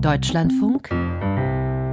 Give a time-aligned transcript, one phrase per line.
[0.00, 0.88] Deutschlandfunk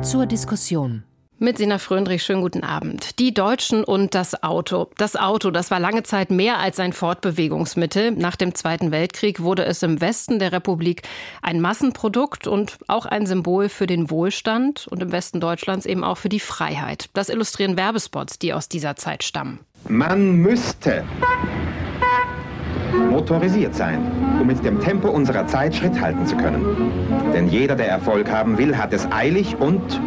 [0.01, 1.03] zur Diskussion.
[1.39, 3.19] Mit Sina Fröndrich, schönen guten Abend.
[3.19, 4.89] Die Deutschen und das Auto.
[4.97, 8.11] Das Auto, das war lange Zeit mehr als ein Fortbewegungsmittel.
[8.11, 11.01] Nach dem Zweiten Weltkrieg wurde es im Westen der Republik
[11.41, 16.17] ein Massenprodukt und auch ein Symbol für den Wohlstand und im Westen Deutschlands eben auch
[16.17, 17.09] für die Freiheit.
[17.13, 19.59] Das illustrieren Werbespots, die aus dieser Zeit stammen.
[19.87, 21.03] Man müsste
[23.09, 23.99] motorisiert sein,
[24.39, 26.91] um mit dem Tempo unserer Zeit Schritt halten zu können.
[27.33, 30.01] Denn jeder, der Erfolg haben will, hat es eilig und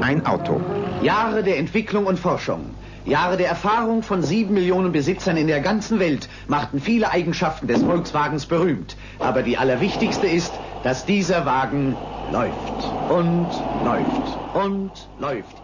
[0.00, 0.60] ein Auto.
[1.02, 2.70] Jahre der Entwicklung und Forschung,
[3.06, 7.82] Jahre der Erfahrung von sieben Millionen Besitzern in der ganzen Welt machten viele Eigenschaften des
[7.82, 8.96] Volkswagens berühmt.
[9.18, 10.52] Aber die allerwichtigste ist,
[10.84, 11.96] dass dieser Wagen
[12.32, 12.54] läuft
[13.10, 13.48] und
[13.84, 15.56] läuft und läuft.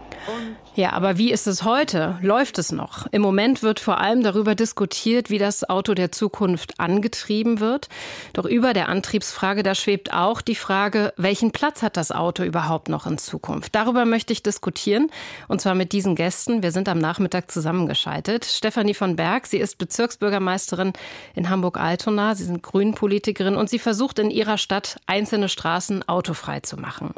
[0.73, 2.17] Ja, aber wie ist es heute?
[2.21, 3.05] Läuft es noch?
[3.11, 7.89] Im Moment wird vor allem darüber diskutiert, wie das Auto der Zukunft angetrieben wird.
[8.31, 12.87] Doch über der Antriebsfrage, da schwebt auch die Frage, welchen Platz hat das Auto überhaupt
[12.87, 13.75] noch in Zukunft?
[13.75, 15.11] Darüber möchte ich diskutieren.
[15.49, 16.63] Und zwar mit diesen Gästen.
[16.63, 18.45] Wir sind am Nachmittag zusammengeschaltet.
[18.45, 20.93] Stefanie von Berg, sie ist Bezirksbürgermeisterin
[21.35, 22.33] in Hamburg-Altona.
[22.35, 27.13] Sie sind Grünenpolitikerin und sie versucht in ihrer Stadt einzelne Straßen autofrei zu machen.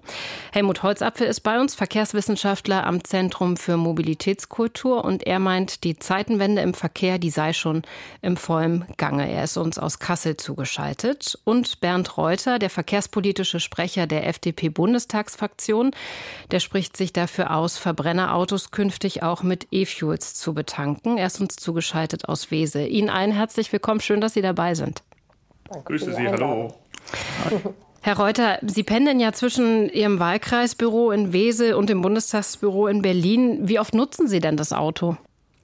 [0.51, 6.61] Helmut Holzapfel ist bei uns, Verkehrswissenschaftler am Zentrum für Mobilitätskultur und er meint, die Zeitenwende
[6.61, 7.83] im Verkehr, die sei schon
[8.21, 9.29] im vollen Gange.
[9.29, 11.37] Er ist uns aus Kassel zugeschaltet.
[11.43, 15.91] Und Bernd Reuter, der verkehrspolitische Sprecher der FDP-Bundestagsfraktion,
[16.51, 21.17] der spricht sich dafür aus, Verbrennerautos künftig auch mit E-Fuels zu betanken.
[21.17, 22.87] Er ist uns zugeschaltet aus Wesel.
[22.87, 23.99] Ihnen allen herzlich willkommen.
[23.99, 25.03] Schön, dass Sie dabei sind.
[25.69, 26.73] Danke Grüße Sie, hallo.
[28.05, 33.69] Herr Reuter, Sie pendeln ja zwischen Ihrem Wahlkreisbüro in Wesel und dem Bundestagsbüro in Berlin.
[33.69, 35.15] Wie oft nutzen Sie denn das Auto?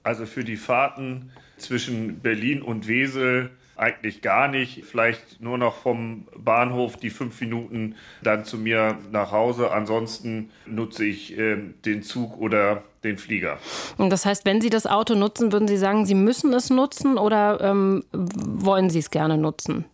[0.04, 4.86] Also für die Fahrten zwischen Berlin und Wesel eigentlich gar nicht.
[4.86, 9.70] Vielleicht nur noch vom Bahnhof die fünf Minuten dann zu mir nach Hause.
[9.72, 13.58] Ansonsten nutze ich äh, den Zug oder den Flieger.
[13.98, 17.18] Und das heißt, wenn Sie das Auto nutzen, würden Sie sagen, Sie müssen es nutzen
[17.18, 19.84] oder ähm, wollen Sie es gerne nutzen?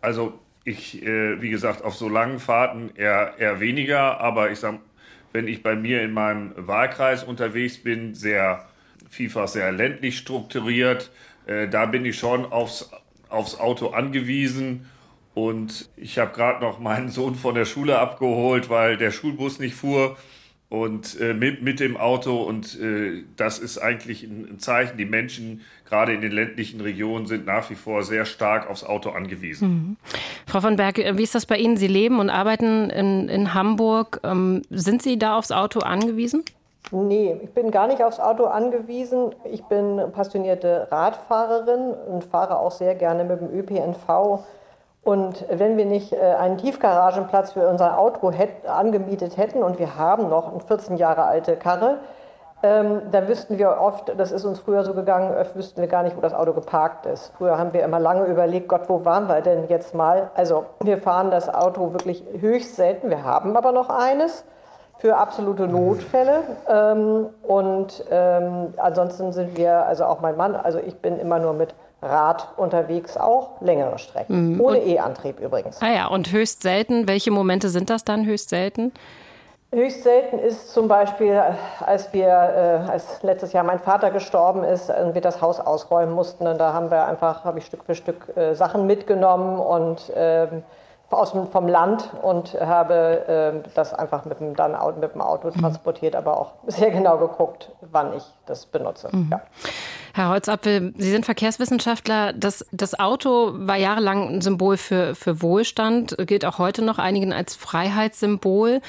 [0.00, 0.32] Also
[0.66, 4.80] ich, äh, wie gesagt, auf so langen Fahrten eher, eher weniger, aber ich sag,
[5.32, 8.66] wenn ich bei mir in meinem Wahlkreis unterwegs bin, sehr
[9.08, 11.10] vielfach sehr ländlich strukturiert,
[11.46, 12.90] äh, da bin ich schon aufs,
[13.28, 14.90] aufs Auto angewiesen.
[15.34, 19.76] Und ich habe gerade noch meinen Sohn von der Schule abgeholt, weil der Schulbus nicht
[19.76, 20.16] fuhr
[20.68, 22.42] und äh, mit, mit dem Auto.
[22.42, 24.96] Und äh, das ist eigentlich ein, ein, Zeichen.
[24.98, 29.10] Die Menschen, gerade in den ländlichen Regionen, sind nach wie vor sehr stark aufs Auto
[29.10, 29.68] angewiesen.
[29.68, 29.96] Mhm.
[30.46, 31.76] Frau von Berg, wie ist das bei Ihnen?
[31.76, 34.20] Sie leben und arbeiten in, in Hamburg.
[34.24, 36.44] Ähm, sind Sie da aufs Auto angewiesen?
[36.92, 39.34] Nee, ich bin gar nicht aufs Auto angewiesen.
[39.44, 44.44] Ich bin passionierte Radfahrerin und fahre auch sehr gerne mit dem ÖPNV
[45.06, 49.96] und wenn wir nicht äh, einen Tiefgaragenplatz für unser Auto hätt, angemietet hätten und wir
[49.96, 51.98] haben noch eine 14 Jahre alte Karre,
[52.64, 56.16] ähm, dann wüssten wir oft, das ist uns früher so gegangen, wüssten wir gar nicht,
[56.16, 57.32] wo das Auto geparkt ist.
[57.38, 60.30] Früher haben wir immer lange überlegt, Gott, wo waren wir denn jetzt mal?
[60.34, 63.08] Also wir fahren das Auto wirklich höchst selten.
[63.08, 64.44] Wir haben aber noch eines
[64.98, 66.42] für absolute Notfälle.
[66.68, 71.52] Ähm, und ähm, ansonsten sind wir, also auch mein Mann, also ich bin immer nur
[71.52, 71.76] mit
[72.08, 74.54] Rad unterwegs auch längere Strecken.
[74.54, 74.60] Mhm.
[74.60, 75.80] Ohne E-Antrieb übrigens.
[75.82, 78.92] Ah ja, und höchst selten, welche Momente sind das dann höchst selten?
[79.72, 81.42] Höchst selten ist zum Beispiel,
[81.80, 86.14] als wir, äh, als letztes Jahr mein Vater gestorben ist und wir das Haus ausräumen
[86.14, 86.46] mussten.
[86.46, 90.62] Und da haben wir einfach, habe ich Stück für Stück äh, Sachen mitgenommen und ähm,
[91.10, 95.48] aus dem, vom Land und habe äh, das einfach mit dem, dann mit dem Auto
[95.48, 95.60] mhm.
[95.60, 99.08] transportiert, aber auch sehr genau geguckt, wann ich das benutze.
[99.12, 99.28] Mhm.
[99.30, 99.40] Ja.
[100.14, 102.32] Herr Holzapfel, Sie sind Verkehrswissenschaftler.
[102.32, 107.32] Das, das Auto war jahrelang ein Symbol für, für Wohlstand, gilt auch heute noch einigen
[107.34, 108.80] als Freiheitssymbol.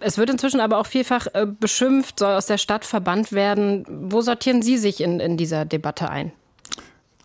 [0.00, 3.84] Es wird inzwischen aber auch vielfach äh, beschimpft, soll aus der Stadt verbannt werden.
[3.88, 6.32] Wo sortieren Sie sich in, in dieser Debatte ein?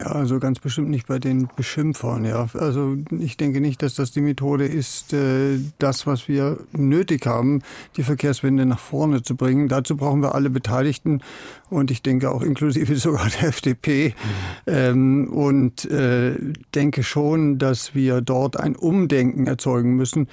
[0.03, 2.25] Ja, also ganz bestimmt nicht bei den Beschimpfern.
[2.25, 2.47] Ja.
[2.55, 7.61] Also ich denke nicht, dass das die Methode ist, äh, das, was wir nötig haben,
[7.95, 9.69] die Verkehrswende nach vorne zu bringen.
[9.69, 11.21] Dazu brauchen wir alle Beteiligten
[11.69, 14.09] und ich denke auch inklusive sogar der FDP.
[14.65, 14.73] Mhm.
[14.73, 16.35] Ähm, und äh,
[16.75, 20.27] denke schon, dass wir dort ein Umdenken erzeugen müssen.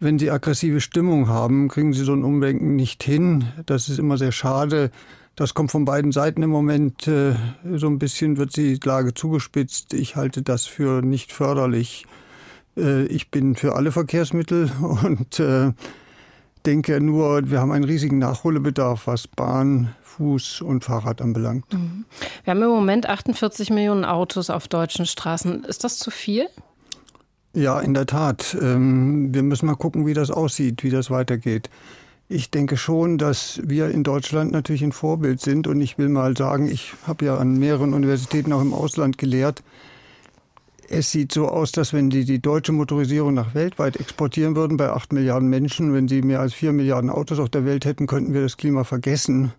[0.00, 3.44] Wenn Sie aggressive Stimmung haben, kriegen Sie so ein Umdenken nicht hin.
[3.64, 4.90] Das ist immer sehr schade.
[5.36, 7.08] Das kommt von beiden Seiten im Moment.
[7.08, 7.34] Äh,
[7.74, 9.92] so ein bisschen wird die Lage zugespitzt.
[9.92, 12.06] Ich halte das für nicht förderlich.
[12.76, 14.70] Äh, ich bin für alle Verkehrsmittel
[15.02, 15.72] und äh,
[16.66, 21.72] denke nur, wir haben einen riesigen Nachholbedarf, was Bahn, Fuß und Fahrrad anbelangt.
[21.72, 22.04] Mhm.
[22.44, 25.64] Wir haben im Moment 48 Millionen Autos auf deutschen Straßen.
[25.64, 26.46] Ist das zu viel?
[27.54, 28.56] Ja, in der Tat.
[28.60, 31.70] Ähm, wir müssen mal gucken, wie das aussieht, wie das weitergeht.
[32.34, 35.68] Ich denke schon, dass wir in Deutschland natürlich ein Vorbild sind.
[35.68, 39.62] Und ich will mal sagen, ich habe ja an mehreren Universitäten auch im Ausland gelehrt.
[40.88, 44.90] Es sieht so aus, dass wenn die die deutsche Motorisierung nach weltweit exportieren würden, bei
[44.90, 48.34] acht Milliarden Menschen, wenn sie mehr als vier Milliarden Autos auf der Welt hätten, könnten
[48.34, 49.52] wir das Klima vergessen.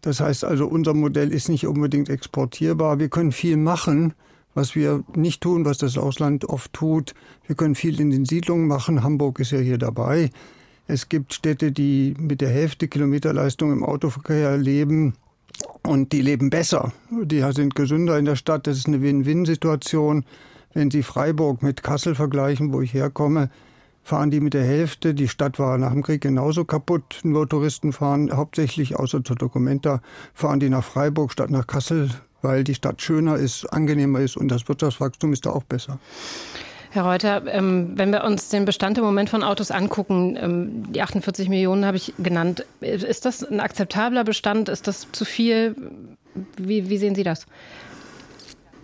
[0.00, 2.98] Das heißt also, unser Modell ist nicht unbedingt exportierbar.
[3.00, 4.14] Wir können viel machen,
[4.54, 7.12] was wir nicht tun, was das Ausland oft tut.
[7.46, 9.02] Wir können viel in den Siedlungen machen.
[9.02, 10.30] Hamburg ist ja hier dabei.
[10.90, 15.12] Es gibt Städte, die mit der Hälfte Kilometerleistung im Autoverkehr leben
[15.82, 16.94] und die leben besser.
[17.10, 18.66] Die sind gesünder in der Stadt.
[18.66, 20.24] Das ist eine Win-Win-Situation.
[20.72, 23.50] Wenn Sie Freiburg mit Kassel vergleichen, wo ich herkomme,
[24.02, 25.12] fahren die mit der Hälfte.
[25.12, 27.20] Die Stadt war nach dem Krieg genauso kaputt.
[27.22, 30.00] Nur Touristen fahren hauptsächlich, außer zur Dokumenta,
[30.32, 32.08] fahren die nach Freiburg statt nach Kassel,
[32.40, 35.98] weil die Stadt schöner ist, angenehmer ist und das Wirtschaftswachstum ist da auch besser.
[36.90, 41.02] Herr Reuter, ähm, wenn wir uns den Bestand im Moment von Autos angucken, ähm, die
[41.02, 44.68] 48 Millionen habe ich genannt, ist das ein akzeptabler Bestand?
[44.68, 45.76] Ist das zu viel?
[46.56, 47.46] Wie, wie sehen Sie das?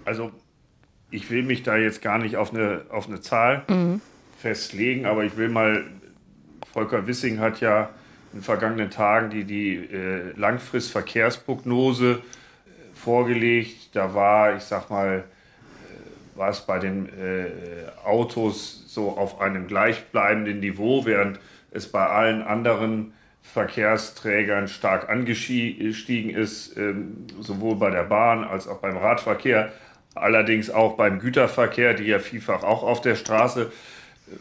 [0.04, 0.32] Also
[1.10, 4.00] ich will mich da jetzt gar nicht auf eine, auf eine Zahl mhm
[4.44, 5.84] festlegen, aber ich will mal,
[6.74, 7.88] Volker Wissing hat ja
[8.30, 13.96] in den vergangenen Tagen die, die äh, Langfristverkehrsprognose äh, vorgelegt.
[13.96, 15.24] Da war, ich sag mal,
[16.36, 17.46] äh, es bei den äh,
[18.04, 21.40] Autos so auf einem gleichbleibenden Niveau, während
[21.70, 28.78] es bei allen anderen Verkehrsträgern stark angestiegen ist, ähm, sowohl bei der Bahn als auch
[28.78, 29.72] beim Radverkehr,
[30.14, 33.70] allerdings auch beim Güterverkehr, die ja vielfach auch auf der Straße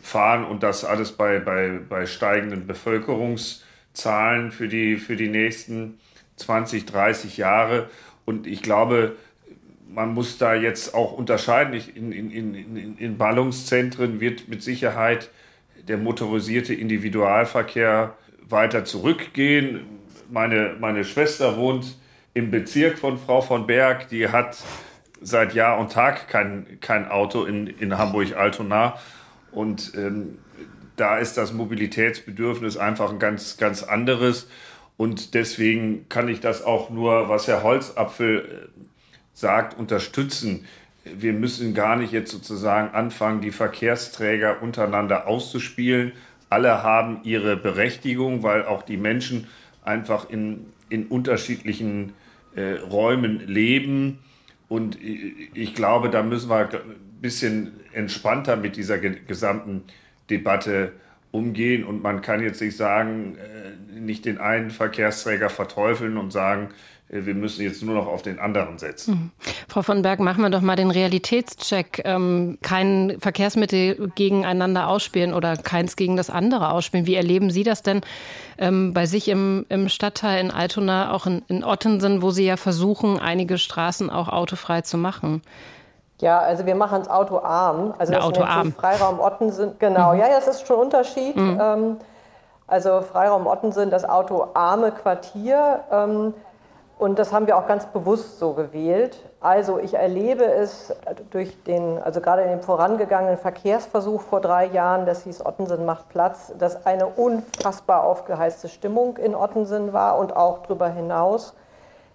[0.01, 5.99] fahren und das alles bei, bei, bei steigenden Bevölkerungszahlen für die, für die nächsten
[6.37, 7.89] 20, 30 Jahre.
[8.25, 9.15] Und ich glaube,
[9.93, 11.79] man muss da jetzt auch unterscheiden.
[11.95, 15.29] In, in, in, in Ballungszentren wird mit Sicherheit
[15.87, 18.15] der motorisierte Individualverkehr
[18.49, 19.81] weiter zurückgehen.
[20.29, 21.97] Meine, meine Schwester wohnt
[22.33, 24.57] im Bezirk von Frau von Berg, die hat
[25.21, 28.97] seit Jahr und Tag kein, kein Auto in, in Hamburg-Altona.
[29.51, 30.39] Und ähm,
[30.95, 34.47] da ist das Mobilitätsbedürfnis einfach ein ganz, ganz anderes.
[34.97, 38.92] Und deswegen kann ich das auch nur, was Herr Holzapfel äh,
[39.33, 40.65] sagt, unterstützen.
[41.03, 46.13] Wir müssen gar nicht jetzt sozusagen anfangen, die Verkehrsträger untereinander auszuspielen.
[46.49, 49.47] Alle haben ihre Berechtigung, weil auch die Menschen
[49.83, 52.13] einfach in, in unterschiedlichen
[52.55, 54.19] äh, Räumen leben.
[54.69, 56.69] Und ich glaube, da müssen wir
[57.23, 59.83] bisschen entspannter mit dieser gesamten
[60.29, 60.91] Debatte
[61.31, 61.83] umgehen.
[61.83, 66.69] Und man kann jetzt nicht sagen, äh, nicht den einen Verkehrsträger verteufeln und sagen,
[67.13, 69.13] wir müssen jetzt nur noch auf den anderen setzen.
[69.13, 69.31] Mhm.
[69.67, 72.01] Frau von Berg, machen wir doch mal den Realitätscheck.
[72.05, 77.05] Ähm, kein Verkehrsmittel gegeneinander ausspielen oder keins gegen das andere ausspielen.
[77.05, 78.01] Wie erleben Sie das denn
[78.57, 82.57] ähm, bei sich im, im Stadtteil in Altona, auch in, in Ottensen, wo Sie ja
[82.57, 85.41] versuchen, einige Straßen auch autofrei zu machen?
[86.21, 87.93] Ja, also wir machen es autoarm.
[87.97, 88.71] Also das autoarm.
[88.71, 89.73] Freiraum Ottensen.
[89.79, 90.19] Genau, mhm.
[90.19, 91.35] ja, das ist schon ein Unterschied.
[91.35, 91.59] Mhm.
[91.61, 91.97] Ähm,
[92.65, 95.81] also Freiraum Ottensen, das autoarme Quartier.
[95.91, 96.33] Ähm,
[97.03, 99.17] und das haben wir auch ganz bewusst so gewählt.
[99.41, 100.95] Also ich erlebe es
[101.31, 106.07] durch den, also gerade in dem vorangegangenen Verkehrsversuch vor drei Jahren, das hieß Ottensen macht
[106.07, 111.53] Platz, dass eine unfassbar aufgeheizte Stimmung in Ottensen war und auch darüber hinaus.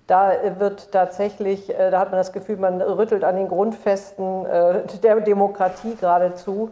[0.06, 4.86] Da wird tatsächlich, äh, da hat man das Gefühl, man rüttelt an den Grundfesten äh,
[5.02, 6.70] der Demokratie geradezu.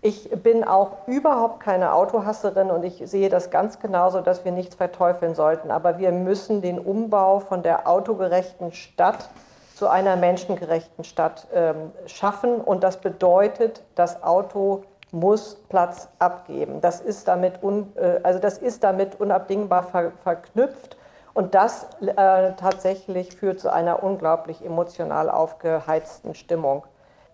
[0.00, 4.76] Ich bin auch überhaupt keine Autohasserin und ich sehe das ganz genauso, dass wir nichts
[4.76, 5.72] verteufeln sollten.
[5.72, 9.28] Aber wir müssen den Umbau von der autogerechten Stadt
[9.74, 12.60] zu einer menschengerechten Stadt ähm, schaffen.
[12.60, 16.80] Und das bedeutet, das Auto muss Platz abgeben.
[16.80, 20.96] Das ist damit, un, äh, also das ist damit unabdingbar ver, verknüpft.
[21.34, 26.84] Und das äh, tatsächlich führt zu einer unglaublich emotional aufgeheizten Stimmung.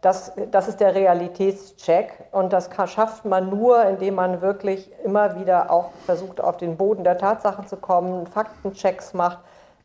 [0.05, 5.41] Das, das ist der Realitätscheck und das kann, schafft man nur, indem man wirklich immer
[5.41, 9.39] wieder auch versucht, auf den Boden der Tatsachen zu kommen, Faktenchecks macht,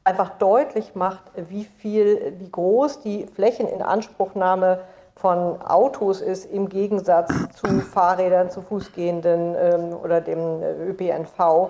[0.04, 4.82] einfach deutlich macht, wie viel, wie groß die Flächeninanspruchnahme
[5.16, 11.70] von Autos ist im Gegensatz zu Fahrrädern, zu Fußgehenden ähm, oder dem ÖPNV.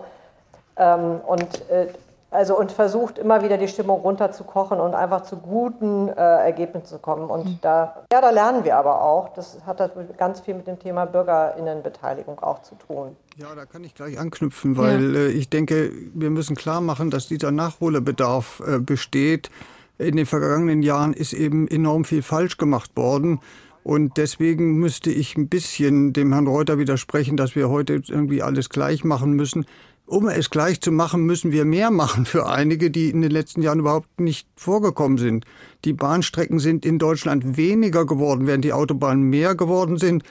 [0.76, 1.88] Ähm, und äh,
[2.32, 7.00] also und versucht immer wieder die Stimmung runterzukochen und einfach zu guten äh, Ergebnissen zu
[7.00, 7.30] kommen.
[7.30, 7.60] Und mhm.
[7.62, 9.34] da, ja, da lernen wir aber auch.
[9.34, 13.16] Das hat das ganz viel mit dem Thema Bürgerinnenbeteiligung auch zu tun.
[13.38, 15.22] Ja, da kann ich gleich anknüpfen, weil ja.
[15.22, 19.50] äh, ich denke, wir müssen klar machen, dass dieser Nachholbedarf äh, besteht.
[19.98, 23.42] In den vergangenen Jahren ist eben enorm viel falsch gemacht worden.
[23.84, 28.70] Und deswegen müsste ich ein bisschen dem Herrn Reuter widersprechen, dass wir heute irgendwie alles
[28.70, 29.66] gleich machen müssen.
[30.10, 33.62] Um es gleich zu machen, müssen wir mehr machen für einige, die in den letzten
[33.62, 35.46] Jahren überhaupt nicht vorgekommen sind.
[35.86, 40.24] Die Bahnstrecken sind in Deutschland weniger geworden, während die Autobahnen mehr geworden sind.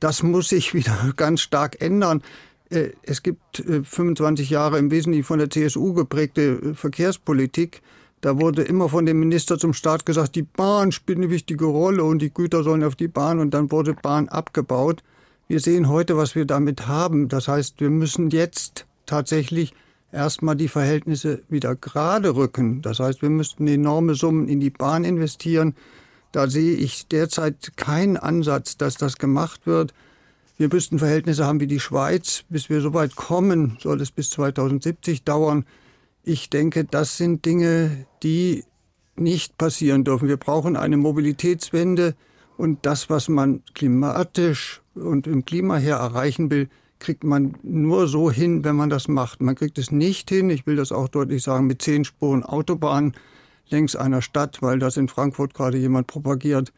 [0.00, 2.24] Das muss sich wieder ganz stark ändern.
[2.70, 7.82] Äh, es gibt 25 äh, Jahre im Wesentlichen von der CSU geprägte äh, Verkehrspolitik.
[8.22, 12.02] Da wurde immer von dem Minister zum Staat gesagt, die Bahn spielt eine wichtige Rolle
[12.02, 15.04] und die Güter sollen auf die Bahn und dann wurde Bahn abgebaut.
[15.46, 17.28] Wir sehen heute, was wir damit haben.
[17.28, 19.74] Das heißt, wir müssen jetzt tatsächlich
[20.12, 22.80] erstmal die Verhältnisse wieder gerade rücken.
[22.80, 25.74] Das heißt, wir müssten enorme Summen in die Bahn investieren.
[26.30, 29.92] Da sehe ich derzeit keinen Ansatz, dass das gemacht wird.
[30.58, 32.44] Wir müssten Verhältnisse haben wie die Schweiz.
[32.48, 35.64] Bis wir so weit kommen, soll es bis 2070 dauern.
[36.22, 38.64] Ich denke, das sind Dinge, die
[39.16, 40.28] nicht passieren dürfen.
[40.28, 42.14] Wir brauchen eine Mobilitätswende
[42.56, 46.68] und das, was man klimatisch und im Klima her erreichen will,
[47.00, 49.40] kriegt man nur so hin, wenn man das macht.
[49.40, 53.14] Man kriegt es nicht hin, ich will das auch deutlich sagen, mit zehn Spuren Autobahn
[53.68, 56.72] längs einer Stadt, weil das in Frankfurt gerade jemand propagiert.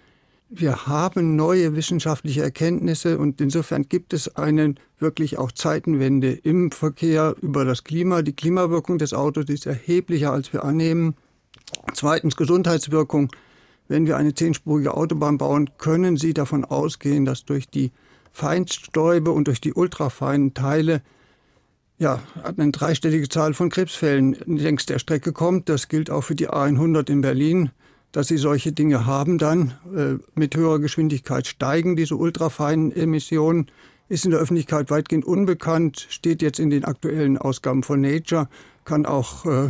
[0.54, 7.34] Wir haben neue wissenschaftliche Erkenntnisse und insofern gibt es eine wirklich auch Zeitenwende im Verkehr
[7.40, 8.20] über das Klima.
[8.20, 11.14] Die Klimawirkung des Autos ist erheblicher, als wir annehmen.
[11.94, 13.30] Zweitens Gesundheitswirkung.
[13.88, 17.90] Wenn wir eine zehnspurige Autobahn bauen, können Sie davon ausgehen, dass durch die
[18.32, 21.02] Feinstäube und durch die ultrafeinen Teile
[21.98, 25.68] ja, eine dreistellige Zahl von Krebsfällen längs der Strecke kommt.
[25.68, 27.70] Das gilt auch für die A100 in Berlin,
[28.10, 29.74] dass sie solche Dinge haben dann.
[29.94, 33.70] Äh, mit höherer Geschwindigkeit steigen diese ultrafeinen Emissionen.
[34.08, 38.48] Ist in der Öffentlichkeit weitgehend unbekannt, steht jetzt in den aktuellen Ausgaben von Nature,
[38.84, 39.68] kann auch äh,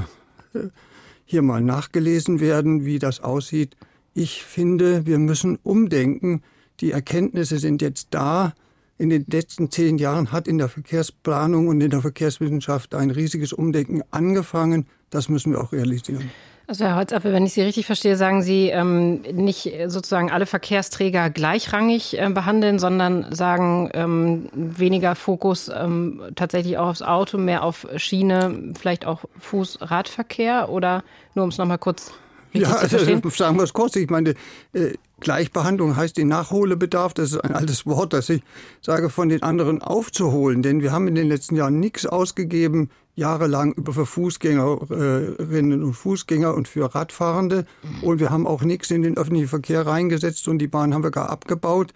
[1.27, 3.77] hier mal nachgelesen werden, wie das aussieht.
[4.15, 6.43] Ich finde, wir müssen umdenken.
[6.83, 8.53] Die Erkenntnisse sind jetzt da.
[8.99, 13.53] In den letzten zehn Jahren hat in der Verkehrsplanung und in der Verkehrswissenschaft ein riesiges
[13.53, 14.87] Umdenken angefangen.
[15.11, 16.31] Das müssen wir auch realisieren.
[16.67, 21.31] Also Herr Holzapfel, wenn ich Sie richtig verstehe, sagen Sie ähm, nicht sozusagen alle Verkehrsträger
[21.31, 27.87] gleichrangig äh, behandeln, sondern sagen ähm, weniger Fokus ähm, tatsächlich auch aufs Auto, mehr auf
[27.97, 31.03] Schiene, vielleicht auch Fuß-Radverkehr oder
[31.35, 32.13] nur um es nochmal kurz
[32.53, 33.97] ja, also, sagen wir es kurz.
[33.97, 34.35] Ich meine,
[34.75, 37.15] äh, Gleichbehandlung heißt den Nachholbedarf.
[37.15, 38.43] Das ist ein altes Wort, das ich
[38.81, 40.63] sage, von den anderen aufzuholen.
[40.63, 46.55] Denn wir haben in den letzten Jahren nichts ausgegeben, jahrelang über für Fußgängerinnen und Fußgänger
[46.55, 47.65] und für Radfahrende.
[48.03, 51.11] Und wir haben auch nichts in den öffentlichen Verkehr reingesetzt und die Bahn haben wir
[51.11, 51.93] gar abgebaut.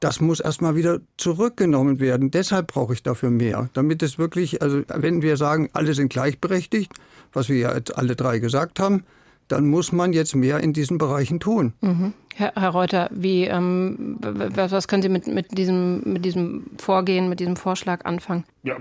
[0.00, 2.30] Das muss erstmal wieder zurückgenommen werden.
[2.30, 3.70] Deshalb brauche ich dafür mehr.
[3.72, 6.92] Damit es wirklich, also wenn wir sagen, alle sind gleichberechtigt,
[7.32, 9.04] was wir ja jetzt alle drei gesagt haben,
[9.48, 11.74] dann muss man jetzt mehr in diesen Bereichen tun.
[11.80, 12.14] Mhm.
[12.34, 17.38] Herr, Herr, Reuter, wie, ähm, was können Sie mit, mit, diesem, mit diesem Vorgehen, mit
[17.38, 18.44] diesem Vorschlag anfangen?
[18.64, 18.76] Ja,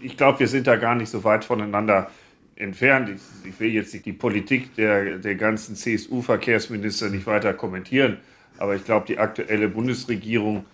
[0.00, 2.10] ich glaube, wir sind da gar nicht so weit voneinander
[2.56, 3.10] entfernt.
[3.10, 8.18] Ich, ich will jetzt nicht die Politik der, der ganzen CSU-Verkehrsminister nicht weiter kommentieren,
[8.58, 10.64] aber ich glaube, die aktuelle Bundesregierung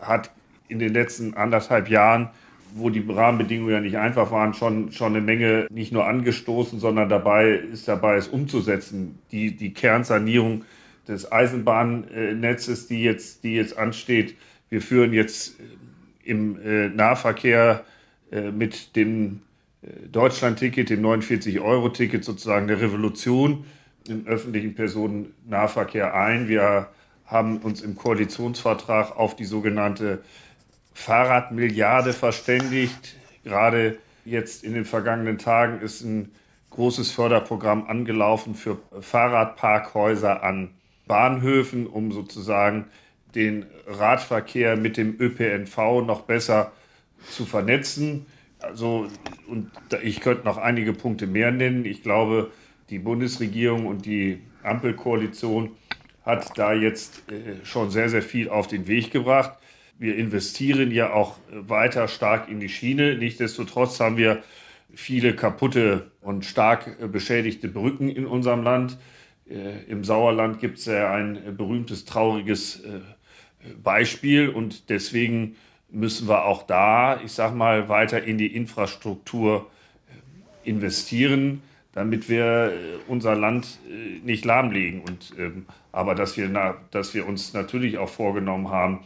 [0.00, 0.30] hat
[0.68, 2.30] in den letzten anderthalb Jahren
[2.76, 7.08] wo die Rahmenbedingungen ja nicht einfach waren, schon, schon eine Menge nicht nur angestoßen, sondern
[7.08, 9.18] dabei ist dabei, es umzusetzen.
[9.32, 10.64] Die, die Kernsanierung
[11.08, 14.36] des Eisenbahnnetzes, die jetzt, die jetzt ansteht.
[14.68, 15.56] Wir führen jetzt
[16.24, 17.84] im äh, Nahverkehr
[18.30, 19.40] äh, mit dem
[19.82, 23.64] äh, Deutschland-Ticket, dem 49-Euro-Ticket sozusagen eine Revolution
[24.08, 26.48] im öffentlichen Personennahverkehr ein.
[26.48, 26.88] Wir
[27.24, 30.22] haben uns im Koalitionsvertrag auf die sogenannte
[30.96, 33.16] Fahrradmilliarde verständigt.
[33.44, 36.32] Gerade jetzt in den vergangenen Tagen ist ein
[36.70, 40.70] großes Förderprogramm angelaufen für Fahrradparkhäuser an
[41.06, 42.86] Bahnhöfen, um sozusagen
[43.34, 45.76] den Radverkehr mit dem ÖPNV
[46.06, 46.72] noch besser
[47.30, 48.24] zu vernetzen.
[48.60, 49.06] Also,
[49.46, 49.70] und
[50.02, 51.84] ich könnte noch einige Punkte mehr nennen.
[51.84, 52.50] Ich glaube,
[52.88, 55.72] die Bundesregierung und die Ampelkoalition
[56.24, 59.58] hat da jetzt äh, schon sehr, sehr viel auf den Weg gebracht
[59.98, 63.16] wir investieren ja auch weiter stark in die Schiene.
[63.16, 64.42] Nichtsdestotrotz haben wir
[64.94, 68.98] viele kaputte und stark beschädigte Brücken in unserem Land.
[69.48, 73.00] Äh, Im Sauerland gibt es ja ein berühmtes, trauriges äh,
[73.82, 75.56] Beispiel und deswegen
[75.90, 79.70] müssen wir auch da, ich sag mal, weiter in die Infrastruktur
[80.64, 81.62] äh, investieren,
[81.92, 82.72] damit wir
[83.08, 83.78] unser Land
[84.22, 85.00] nicht lahmlegen.
[85.00, 89.00] Und, ähm, aber dass wir, dass wir uns natürlich auch vorgenommen haben,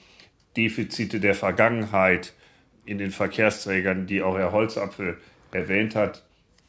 [0.57, 2.33] Defizite der Vergangenheit
[2.85, 5.19] in den Verkehrsträgern, die auch Herr Holzapfel
[5.53, 6.23] erwähnt hat,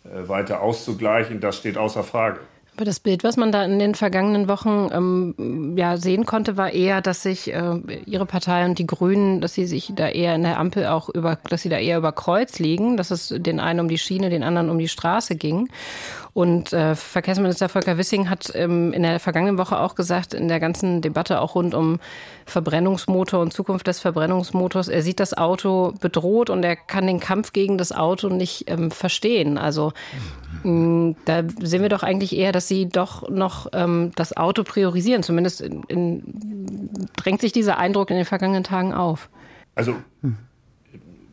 [0.04, 2.40] äh, weiter auszugleichen, das steht außer Frage.
[2.78, 6.72] Aber das Bild, was man da in den vergangenen Wochen ähm, ja sehen konnte, war
[6.72, 10.44] eher, dass sich äh, Ihre Partei und die Grünen, dass sie sich da eher in
[10.44, 13.82] der Ampel auch über, dass sie da eher über Kreuz liegen, dass es den einen
[13.82, 15.68] um die Schiene, den anderen um die Straße ging.
[16.34, 20.62] Und äh, Verkehrsminister Volker Wissing hat ähm, in der vergangenen Woche auch gesagt, in der
[20.62, 22.00] ganzen Debatte auch rund um
[22.46, 27.52] Verbrennungsmotor und Zukunft des Verbrennungsmotors, er sieht das Auto bedroht und er kann den Kampf
[27.52, 29.58] gegen das Auto nicht ähm, verstehen.
[29.58, 29.92] Also
[30.64, 34.64] mh, mm, da sehen wir doch eigentlich eher, dass sie doch noch ähm, das Auto
[34.64, 35.24] priorisieren.
[35.24, 39.30] Zumindest in, in, drängt sich dieser Eindruck in den vergangenen Tagen auf.
[39.76, 39.96] Also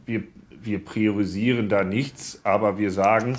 [0.06, 0.24] wir,
[0.60, 3.36] wir priorisieren da nichts, aber wir sagen,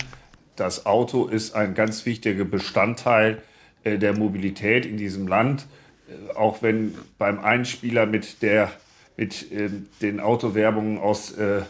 [0.59, 3.41] das Auto ist ein ganz wichtiger Bestandteil
[3.83, 5.67] äh, der Mobilität in diesem Land.
[6.07, 8.71] Äh, auch wenn beim Einspieler mit, der,
[9.15, 9.69] mit äh,
[10.01, 11.61] den Autowerbungen aus äh,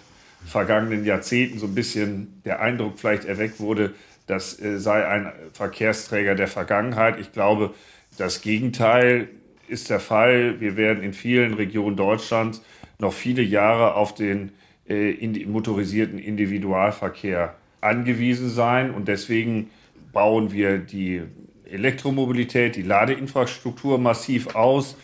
[0.45, 3.93] vergangenen Jahrzehnten so ein bisschen der Eindruck vielleicht erweckt wurde,
[4.25, 7.19] das sei ein Verkehrsträger der Vergangenheit.
[7.19, 7.73] Ich glaube,
[8.19, 9.27] das Gegenteil
[9.67, 10.61] ist der Fall.
[10.61, 12.61] Wir werden in vielen Regionen Deutschlands
[12.99, 14.51] noch viele Jahre auf den
[14.87, 18.91] äh, motorisierten Individualverkehr angewiesen sein.
[18.91, 19.69] Und deswegen
[20.11, 21.23] bauen wir die
[21.65, 24.97] Elektromobilität, die Ladeinfrastruktur massiv aus.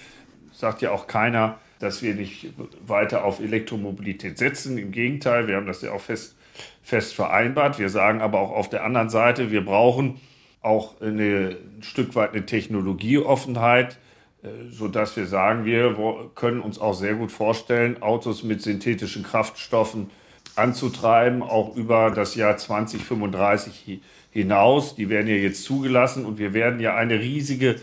[0.52, 2.54] Sagt ja auch keiner, dass wir nicht
[2.86, 4.78] weiter auf Elektromobilität setzen.
[4.78, 6.36] Im Gegenteil, wir haben das ja auch fest,
[6.82, 7.80] fest vereinbart.
[7.80, 10.20] Wir sagen aber auch auf der anderen Seite, wir brauchen
[10.62, 14.00] auch eine, ein Stück weit eine Technologieoffenheit,
[14.42, 15.96] äh, sodass wir sagen, wir
[16.34, 20.10] können uns auch sehr gut vorstellen, Autos mit synthetischen Kraftstoffen
[20.56, 24.00] anzutreiben, auch über das Jahr 2035
[24.32, 24.96] hinaus.
[24.96, 27.76] Die werden ja jetzt zugelassen und wir werden ja eine riesige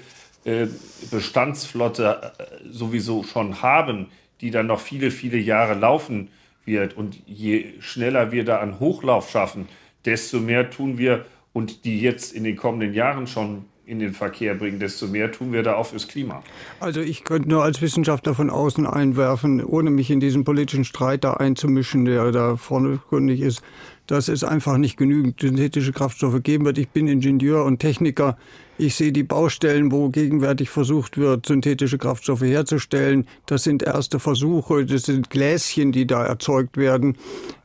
[0.45, 0.67] äh,
[1.11, 4.09] Bestandsflotte äh, sowieso schon haben,
[4.41, 6.29] die dann noch viele, viele Jahre laufen
[6.65, 6.97] wird.
[6.97, 9.69] Und je schneller wir da an Hochlauf schaffen,
[10.05, 14.55] desto mehr tun wir und die jetzt in den kommenden Jahren schon in den Verkehr
[14.55, 16.43] bringen, desto mehr tun wir da auch fürs Klima.
[16.81, 21.25] Also ich könnte nur als Wissenschaftler von außen einwerfen, ohne mich in diesen politischen Streit
[21.25, 23.63] da einzumischen, der da vordergründig ist,
[24.07, 26.79] dass es einfach nicht genügend synthetische Kraftstoffe geben wird.
[26.79, 28.37] Ich bin Ingenieur und Techniker.
[28.83, 33.29] Ich sehe die Baustellen, wo gegenwärtig versucht wird, synthetische Kraftstoffe herzustellen.
[33.47, 37.17] Das sind erste Versuche, das sind Gläschen, die da erzeugt werden.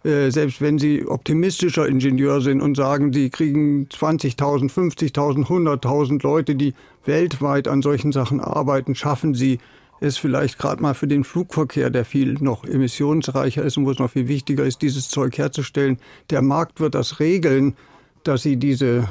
[0.03, 6.53] Äh, selbst wenn Sie optimistischer Ingenieur sind und sagen, Sie kriegen 20.000, 50.000, 100.000 Leute,
[6.53, 6.75] die
[7.05, 9.57] weltweit an solchen Sachen arbeiten, schaffen Sie
[9.99, 13.97] es vielleicht gerade mal für den Flugverkehr, der viel noch emissionsreicher ist und wo es
[13.97, 15.97] noch viel wichtiger ist, dieses Zeug herzustellen.
[16.29, 17.75] Der Markt wird das regeln,
[18.23, 19.07] dass sie diese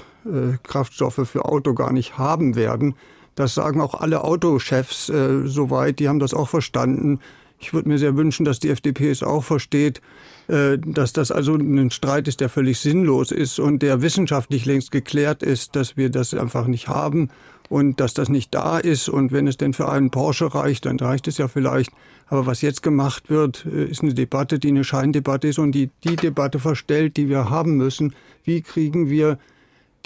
[0.62, 2.94] Kraftstoffe für Auto gar nicht haben werden.
[3.36, 7.20] Das sagen auch alle Autochefs äh, soweit, die haben das auch verstanden.
[7.58, 10.00] Ich würde mir sehr wünschen, dass die FDP es auch versteht,
[10.48, 14.90] äh, dass das also ein Streit ist, der völlig sinnlos ist und der wissenschaftlich längst
[14.90, 17.28] geklärt ist, dass wir das einfach nicht haben
[17.68, 19.08] und dass das nicht da ist.
[19.08, 21.90] Und wenn es denn für einen Porsche reicht, dann reicht es ja vielleicht.
[22.28, 25.90] Aber was jetzt gemacht wird, äh, ist eine Debatte, die eine Scheindebatte ist und die
[26.04, 28.14] die Debatte verstellt, die wir haben müssen.
[28.44, 29.38] Wie kriegen wir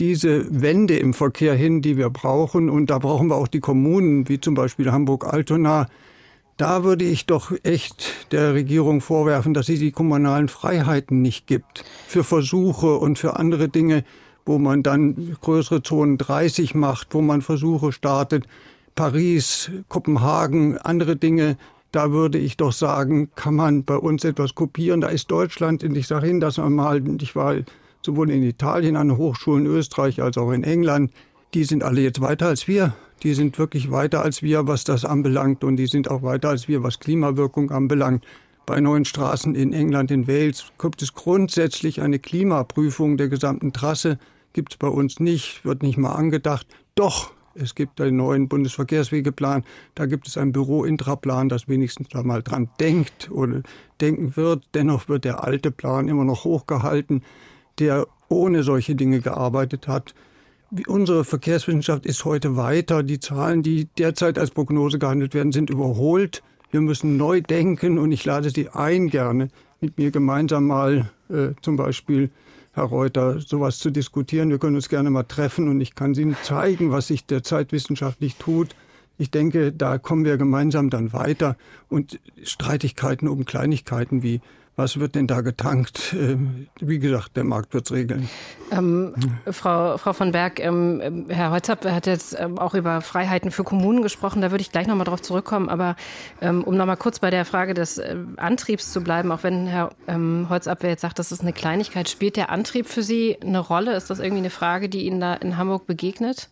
[0.01, 2.71] diese Wende im Verkehr hin, die wir brauchen?
[2.71, 5.87] Und da brauchen wir auch die Kommunen, wie zum Beispiel Hamburg-Altona.
[6.57, 11.85] Da würde ich doch echt der Regierung vorwerfen, dass sie die kommunalen Freiheiten nicht gibt
[12.09, 14.05] für Versuche und für andere Dinge
[14.47, 18.47] wo man dann größere Zonen 30 macht, wo man Versuche startet.
[18.95, 21.57] Paris, Kopenhagen, andere Dinge.
[21.93, 25.01] Da würde ich doch sagen, kann man bei uns etwas kopieren.
[25.01, 27.57] Da ist Deutschland, und ich sage Ihnen das einmal, ich war
[28.03, 31.13] sowohl in Italien an Hochschulen, Österreich als auch in England,
[31.55, 32.95] die sind alle jetzt weiter als wir.
[33.23, 35.65] Die sind wirklich weiter als wir, was das anbelangt.
[35.65, 38.25] Und die sind auch weiter als wir, was Klimawirkung anbelangt.
[38.67, 44.19] Bei neuen Straßen in England, in Wales gibt es grundsätzlich eine Klimaprüfung der gesamten Trasse
[44.53, 46.67] gibt es bei uns nicht, wird nicht mal angedacht.
[46.95, 49.65] Doch, es gibt einen neuen Bundesverkehrswegeplan.
[49.95, 53.63] Da gibt es einen Büro-Intraplan, das wenigstens da mal dran denkt oder
[54.01, 54.65] denken wird.
[54.75, 57.23] Dennoch wird der alte Plan immer noch hochgehalten,
[57.81, 60.15] der ohne solche Dinge gearbeitet hat.
[60.87, 63.03] Unsere Verkehrswissenschaft ist heute weiter.
[63.03, 66.43] Die Zahlen, die derzeit als Prognose gehandelt werden, sind überholt.
[66.71, 69.49] Wir müssen neu denken und ich lade Sie ein, gerne
[69.81, 72.31] mit mir gemeinsam mal äh, zum Beispiel
[72.73, 74.51] Herr Reuter, sowas zu diskutieren.
[74.51, 78.37] Wir können uns gerne mal treffen und ich kann Ihnen zeigen, was sich derzeit wissenschaftlich
[78.37, 78.77] tut.
[79.19, 81.57] Ich denke, da kommen wir gemeinsam dann weiter
[81.89, 84.41] und Streitigkeiten um Kleinigkeiten wie
[84.81, 86.17] was wird denn da getankt?
[86.19, 88.31] Ähm, wie gesagt, der Markt wird es regeln.
[88.73, 89.15] Ähm,
[89.51, 94.01] Frau, Frau von Berg, ähm, Herr Holzapp hat jetzt ähm, auch über Freiheiten für Kommunen
[94.01, 94.41] gesprochen.
[94.41, 95.69] Da würde ich gleich nochmal drauf zurückkommen.
[95.69, 95.97] Aber
[96.41, 99.91] ähm, um nochmal kurz bei der Frage des äh, Antriebs zu bleiben, auch wenn Herr
[100.09, 103.95] ähm, Holzapp jetzt sagt, das ist eine Kleinigkeit, spielt der Antrieb für Sie eine Rolle?
[103.95, 106.49] Ist das irgendwie eine Frage, die Ihnen da in Hamburg begegnet?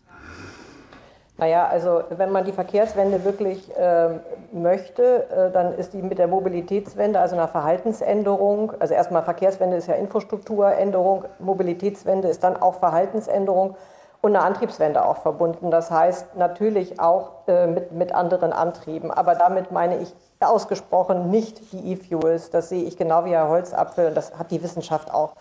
[1.39, 4.09] Naja, also wenn man die Verkehrswende wirklich äh,
[4.51, 9.87] möchte, äh, dann ist die mit der Mobilitätswende, also einer Verhaltensänderung, also erstmal Verkehrswende ist
[9.87, 13.77] ja Infrastrukturänderung, Mobilitätswende ist dann auch Verhaltensänderung
[14.21, 15.71] und eine Antriebswende auch verbunden.
[15.71, 19.09] Das heißt natürlich auch äh, mit, mit anderen Antrieben.
[19.09, 22.49] Aber damit meine ich ausgesprochen nicht die E-Fuels.
[22.49, 25.35] Das sehe ich genau wie Herr Holzapfel und das hat die Wissenschaft auch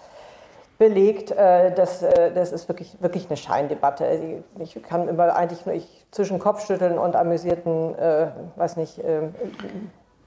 [0.79, 1.33] belegt.
[1.33, 4.43] Äh, das, äh, das ist wirklich, wirklich eine Scheindebatte.
[4.59, 9.29] Ich kann immer eigentlich nur ich, zwischen Kopfschütteln und amüsierten, äh, weiß nicht, äh,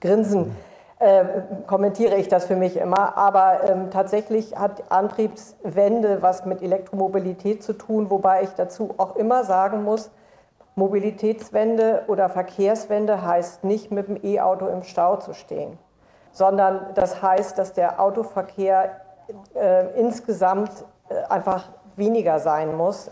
[0.02, 0.56] Grinsen
[1.00, 1.24] äh,
[1.66, 3.18] kommentiere ich das für mich immer.
[3.18, 9.44] Aber ähm, tatsächlich hat Antriebswende was mit Elektromobilität zu tun, wobei ich dazu auch immer
[9.44, 10.12] sagen muss,
[10.76, 15.78] Mobilitätswende oder Verkehrswende heißt nicht mit dem E-Auto im Stau zu stehen,
[16.32, 19.01] sondern das heißt, dass der Autoverkehr
[19.56, 20.72] äh, insgesamt
[21.10, 23.12] äh, einfach weniger sein muss,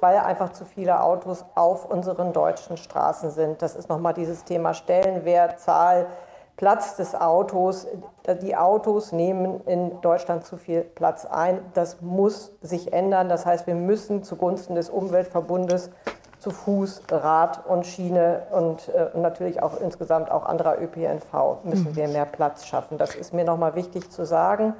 [0.00, 3.60] weil einfach zu viele Autos auf unseren deutschen Straßen sind.
[3.60, 6.06] Das ist nochmal dieses Thema Stellenwert, Zahl,
[6.56, 7.86] Platz des Autos.
[8.42, 11.60] Die Autos nehmen in Deutschland zu viel Platz ein.
[11.74, 13.28] Das muss sich ändern.
[13.28, 15.90] Das heißt, wir müssen zugunsten des Umweltverbundes
[16.38, 22.08] zu Fuß, Rad und Schiene und, äh, natürlich auch insgesamt auch anderer ÖPNV müssen wir
[22.08, 22.96] mehr Platz schaffen.
[22.96, 24.74] Das ist mir nochmal wichtig zu sagen.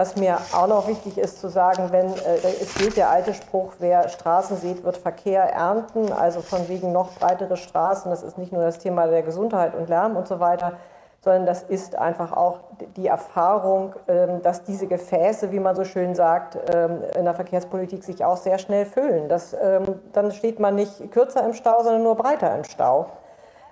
[0.00, 3.74] Was mir auch noch wichtig ist zu sagen, wenn äh, es gilt der alte Spruch,
[3.80, 8.10] wer Straßen sieht, wird Verkehr ernten, also von wegen noch breitere Straßen.
[8.10, 10.72] Das ist nicht nur das Thema der Gesundheit und Lärm und so weiter,
[11.20, 12.60] sondern das ist einfach auch
[12.96, 18.02] die Erfahrung, ähm, dass diese Gefäße, wie man so schön sagt, ähm, in der Verkehrspolitik
[18.02, 19.28] sich auch sehr schnell füllen.
[19.28, 23.04] Das, ähm, dann steht man nicht kürzer im Stau, sondern nur breiter im Stau.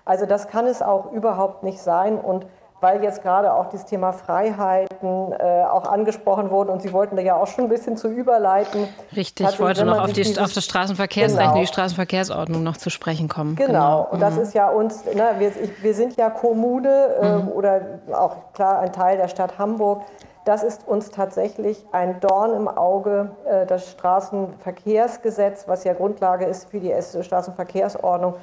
[0.04, 2.44] Also das kann es auch überhaupt nicht sein und
[2.80, 7.22] weil jetzt gerade auch das Thema Freiheiten äh, auch angesprochen wurde und Sie wollten da
[7.22, 8.88] ja auch schon ein bisschen zu überleiten.
[9.14, 11.60] Richtig, ich wollte noch auf, die, dieses, auf das Straßenverkehrsrecht genau.
[11.60, 13.56] die Straßenverkehrsordnung noch zu sprechen kommen.
[13.56, 14.08] Genau, genau.
[14.10, 14.42] und das mhm.
[14.42, 17.48] ist ja uns, ne, wir, ich, wir sind ja Kommune äh, mhm.
[17.48, 17.80] oder
[18.12, 20.02] auch klar ein Teil der Stadt Hamburg.
[20.44, 26.70] Das ist uns tatsächlich ein Dorn im Auge, äh, das Straßenverkehrsgesetz, was ja Grundlage ist
[26.70, 28.34] für die Straßenverkehrsordnung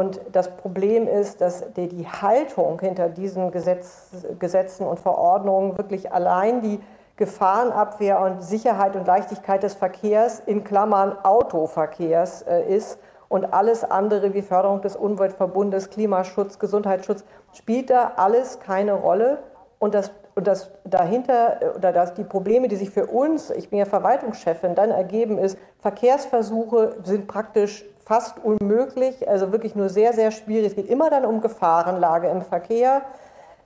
[0.00, 4.08] und das Problem ist, dass die Haltung hinter diesen Gesetz,
[4.38, 6.80] Gesetzen und Verordnungen wirklich allein die
[7.16, 14.32] Gefahrenabwehr und Sicherheit und Leichtigkeit des Verkehrs in Klammern Autoverkehrs äh, ist und alles andere
[14.32, 19.40] wie Förderung des Umweltverbundes, Klimaschutz, Gesundheitsschutz spielt da alles keine Rolle.
[19.78, 23.68] Und das, und das dahinter, äh, oder das, die Probleme, die sich für uns, ich
[23.68, 30.12] bin ja Verwaltungschefin, dann ergeben, ist, Verkehrsversuche sind praktisch fast unmöglich, also wirklich nur sehr,
[30.12, 30.70] sehr schwierig.
[30.70, 33.02] Es geht immer dann um Gefahrenlage im Verkehr.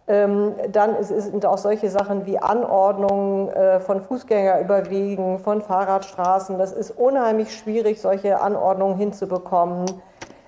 [0.07, 6.59] Ähm, dann sind auch solche Sachen wie Anordnungen äh, von Fußgängerüberwegen, von Fahrradstraßen.
[6.59, 9.87] Das ist unheimlich schwierig, solche Anordnungen hinzubekommen.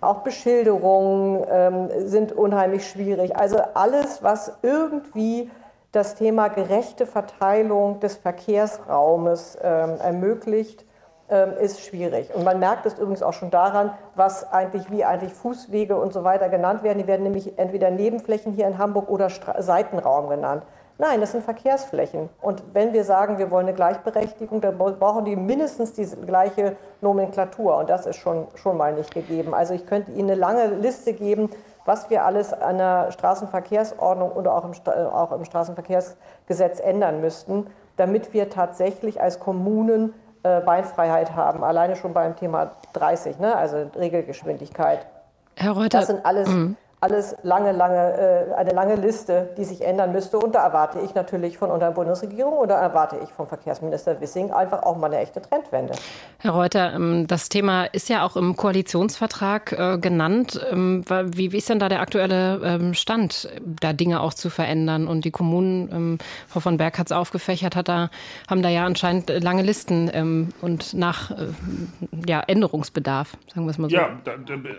[0.03, 3.35] Auch Beschilderungen ähm, sind unheimlich schwierig.
[3.35, 5.51] Also alles, was irgendwie
[5.93, 10.85] das Thema gerechte Verteilung des Verkehrsraumes ähm, ermöglicht,
[11.61, 12.33] ist schwierig.
[12.35, 16.23] Und man merkt es übrigens auch schon daran, was eigentlich, wie eigentlich Fußwege und so
[16.23, 16.99] weiter genannt werden.
[16.99, 20.63] Die werden nämlich entweder Nebenflächen hier in Hamburg oder Stra Seitenraum genannt.
[20.99, 22.31] Nein, das sind Verkehrsflächen.
[22.41, 27.77] Und wenn wir sagen, wir wollen eine Gleichberechtigung, dann brauchen die mindestens die gleiche Nomenklatur.
[27.77, 29.53] Und das ist schon, schon mal nicht gegeben.
[29.53, 31.51] Also ich könnte Ihnen eine lange Liste geben,
[31.85, 34.73] was wir alles an der Straßenverkehrsordnung oder auch im,
[35.09, 40.15] auch im Straßenverkehrsgesetz ändern müssten, damit wir tatsächlich als Kommunen
[40.47, 43.57] äh, Beinfreiheit haben, alleine schon beim Thema 30, ne?
[43.57, 45.07] also Regelgeschwindigkeit.
[45.57, 46.75] Herr Reuter, das sind alles mm
[47.07, 50.39] alles lange, lange, äh, eine lange Liste, die sich ändern müsste.
[50.39, 54.83] Und da erwarte ich natürlich von unserer Bundesregierung oder erwarte ich vom Verkehrsminister Wissing einfach
[54.83, 55.95] auch mal eine echte Trendwende.
[56.39, 60.61] Herr Reuter, ähm, das Thema ist ja auch im Koalitionsvertrag äh, genannt.
[60.73, 63.49] Ähm, wie ist denn da der aktuelle ähm, Stand,
[63.81, 65.07] da Dinge auch zu verändern?
[65.07, 68.11] Und die Kommunen, Frau von Berg hat es aufgefächert, hat da,
[68.49, 71.35] haben da ja anscheinend lange Listen und nach äh,
[72.27, 73.97] ja, Änderungsbedarf, sagen wir es mal so.
[73.97, 74.11] Ja,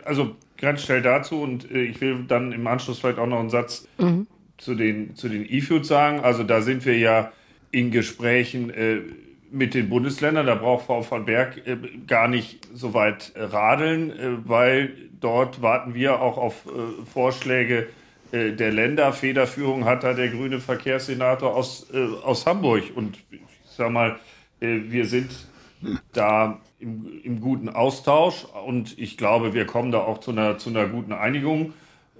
[0.05, 3.49] also ganz schnell dazu und äh, ich will dann im Anschluss vielleicht auch noch einen
[3.49, 4.27] Satz mhm.
[4.57, 6.19] zu den, zu den E-Foods sagen.
[6.19, 7.31] Also da sind wir ja
[7.71, 8.99] in Gesprächen äh,
[9.51, 10.45] mit den Bundesländern.
[10.45, 15.61] Da braucht Frau von Berg äh, gar nicht so weit äh, radeln, äh, weil dort
[15.61, 17.87] warten wir auch auf äh, Vorschläge
[18.33, 19.13] der Länder.
[19.13, 21.87] Federführung hat da der grüne Verkehrssenator aus,
[22.23, 22.83] aus Hamburg.
[22.93, 24.19] Und ich sag mal,
[24.59, 25.31] wir sind
[26.13, 30.69] da im, im, guten Austausch und ich glaube, wir kommen da auch zu einer, zu
[30.69, 31.73] einer guten Einigung.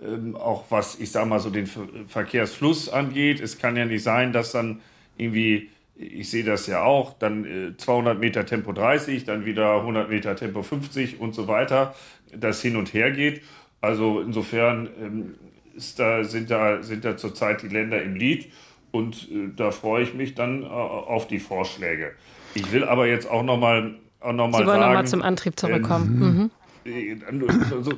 [0.03, 1.67] Ähm, auch was, ich sage mal, so den
[2.07, 3.39] Verkehrsfluss angeht.
[3.39, 4.81] Es kann ja nicht sein, dass dann
[5.17, 10.09] irgendwie ich sehe das ja auch, dann äh, 200 Meter Tempo 30, dann wieder 100
[10.09, 11.95] Meter Tempo 50 und so weiter,
[12.35, 13.41] das hin und her geht.
[13.81, 15.35] Also insofern ähm,
[15.75, 18.51] ist da, sind, da, sind da zurzeit die Länder im Lied
[18.91, 22.13] und äh, da freue ich mich dann äh, auf die Vorschläge.
[22.53, 26.51] Ich will aber jetzt auch nochmal auch noch mal Sie wollen nochmal zum Antrieb zurückkommen.
[26.85, 27.39] Ähm, mhm.
[27.39, 27.49] nur,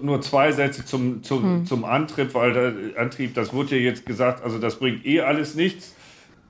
[0.01, 1.65] nur, zwei Sätze zum, zum, mhm.
[1.65, 5.55] zum Antrieb, weil der Antrieb, das wurde ja jetzt gesagt, also das bringt eh alles
[5.55, 5.95] nichts.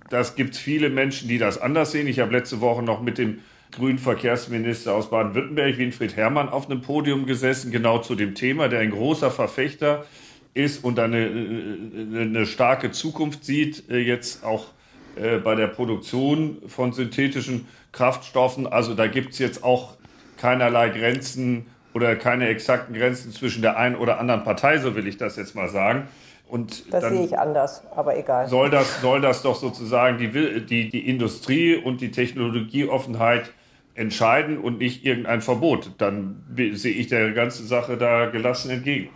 [0.09, 2.07] Das gibt es viele Menschen, die das anders sehen.
[2.07, 3.39] Ich habe letzte Woche noch mit dem
[3.71, 8.79] grünen Verkehrsminister aus Baden-Württemberg, Winfried Herrmann, auf einem Podium gesessen, genau zu dem Thema, der
[8.79, 10.05] ein großer Verfechter
[10.55, 11.17] ist und eine,
[12.11, 14.65] eine starke Zukunft sieht, äh, jetzt auch
[15.15, 18.67] äh, bei der Produktion von synthetischen Kraftstoffen.
[18.67, 19.95] Also da gibt es jetzt auch
[20.37, 25.17] keinerlei Grenzen oder keine exakten Grenzen zwischen der einen oder anderen Partei, so will ich
[25.17, 26.07] das jetzt mal sagen.
[26.47, 28.47] Und das sehe ich anders, aber egal.
[28.47, 33.51] Soll das, soll das doch sozusagen die, die, die Industrie und die Technologieoffenheit
[33.93, 35.91] entscheiden und nicht irgendein Verbot.
[35.99, 39.09] Dann sehe ich der ganzen Sache da gelassen entgegen.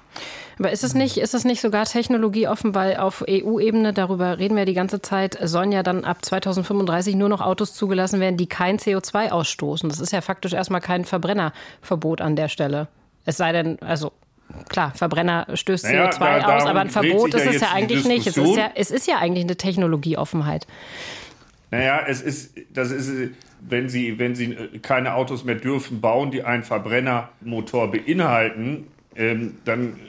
[0.59, 4.65] Aber ist es nicht, ist es nicht sogar technologieoffen, weil auf EU-Ebene, darüber reden wir
[4.65, 8.77] die ganze Zeit, sollen ja dann ab 2035 nur noch Autos zugelassen werden, die kein
[8.77, 9.89] CO2 ausstoßen.
[9.89, 12.87] Das ist ja faktisch erstmal kein Verbrennerverbot an der Stelle.
[13.25, 14.11] Es sei denn, also
[14.69, 18.27] klar, Verbrenner stößt naja, CO2 da, aus, aber ein Verbot ist es ja eigentlich nicht.
[18.27, 20.67] Es ist ja, es ist ja eigentlich eine Technologieoffenheit.
[21.71, 26.43] Naja, es ist, das ist, wenn Sie, wenn Sie keine Autos mehr dürfen bauen, die
[26.43, 29.99] einen Verbrennermotor beinhalten, ähm, dann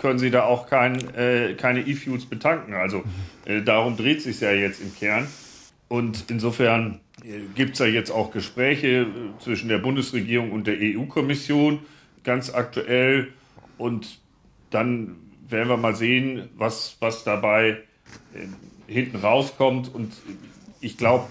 [0.00, 2.74] können Sie da auch kein, äh, keine E-Fuels betanken.
[2.74, 3.04] Also
[3.44, 5.28] äh, darum dreht sich ja jetzt im Kern.
[5.88, 9.06] Und insofern äh, gibt es ja jetzt auch Gespräche äh,
[9.40, 11.80] zwischen der Bundesregierung und der EU-Kommission,
[12.24, 13.28] ganz aktuell.
[13.76, 14.20] Und
[14.70, 15.16] dann
[15.48, 17.78] werden wir mal sehen, was, was dabei
[18.34, 18.46] äh,
[18.86, 19.94] hinten rauskommt.
[19.94, 20.14] Und
[20.80, 21.26] ich glaube,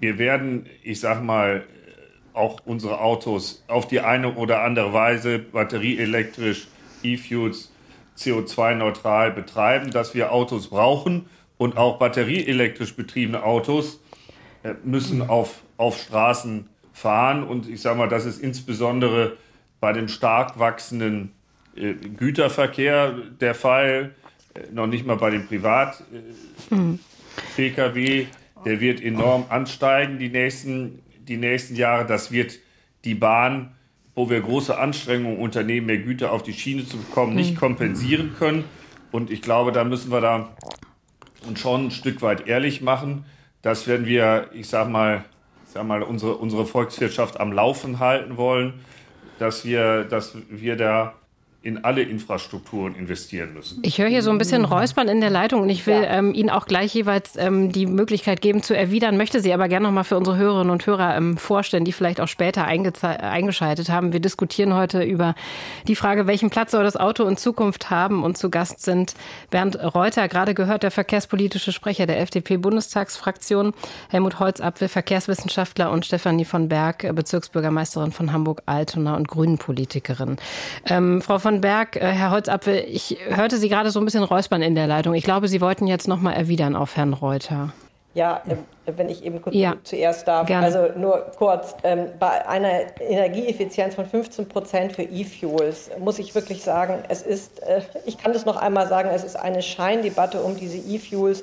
[0.00, 1.64] wir werden, ich sag mal,
[2.32, 6.68] auch unsere Autos auf die eine oder andere Weise batterieelektrisch,
[7.02, 7.69] E-Fuels
[8.20, 14.00] CO2-neutral betreiben, dass wir Autos brauchen und auch batterieelektrisch betriebene Autos
[14.62, 17.42] äh, müssen auf, auf Straßen fahren.
[17.42, 19.36] Und ich sage mal, das ist insbesondere
[19.80, 21.32] bei dem stark wachsenden
[21.74, 24.14] äh, Güterverkehr der Fall,
[24.54, 28.26] äh, noch nicht mal bei dem Privat-Pkw.
[28.66, 32.06] Der wird enorm ansteigen die nächsten, die nächsten Jahre.
[32.06, 32.58] Das wird
[33.04, 33.74] die Bahn
[34.14, 37.56] wo wir große Anstrengungen unternehmen, mehr Güter auf die Schiene zu bekommen, nicht hm.
[37.56, 38.64] kompensieren können.
[39.12, 40.50] Und ich glaube, da müssen wir da
[41.46, 43.24] uns schon ein Stück weit ehrlich machen,
[43.62, 45.24] dass wenn wir, ich sag mal,
[45.66, 48.74] ich sag mal unsere, unsere Volkswirtschaft am Laufen halten wollen,
[49.38, 51.14] dass wir, dass wir da
[51.62, 53.80] in alle Infrastrukturen investieren müssen.
[53.82, 56.18] Ich höre hier so ein bisschen Räuspern in der Leitung und ich will ja.
[56.18, 59.86] ähm, Ihnen auch gleich jeweils ähm, die Möglichkeit geben zu erwidern, möchte Sie aber gerne
[59.86, 64.14] noch mal für unsere Hörerinnen und Hörer ähm, vorstellen, die vielleicht auch später eingeschaltet haben.
[64.14, 65.34] Wir diskutieren heute über
[65.86, 69.14] die Frage, welchen Platz soll das Auto in Zukunft haben und zu Gast sind
[69.50, 73.74] Bernd Reuter, gerade gehört der verkehrspolitische Sprecher der FDP-Bundestagsfraktion,
[74.08, 80.38] Helmut Holzapfel, Verkehrswissenschaftler und Stefanie von Berg, Bezirksbürgermeisterin von Hamburg-Altona und Grünenpolitikerin.
[80.86, 84.22] Ähm, Frau von von Berg, äh, Herr Holzapfel, ich hörte Sie gerade so ein bisschen
[84.22, 85.14] räuspern in der Leitung.
[85.14, 87.72] Ich glaube, Sie wollten jetzt noch mal erwidern auf Herrn Reuter.
[88.14, 90.46] Ja, äh, wenn ich eben ja, zuerst darf.
[90.46, 90.64] Gerne.
[90.64, 96.62] Also nur kurz, ähm, bei einer Energieeffizienz von 15 Prozent für E-Fuels muss ich wirklich
[96.62, 100.56] sagen, es ist, äh, ich kann das noch einmal sagen, es ist eine Scheindebatte um
[100.56, 101.42] diese E-Fuels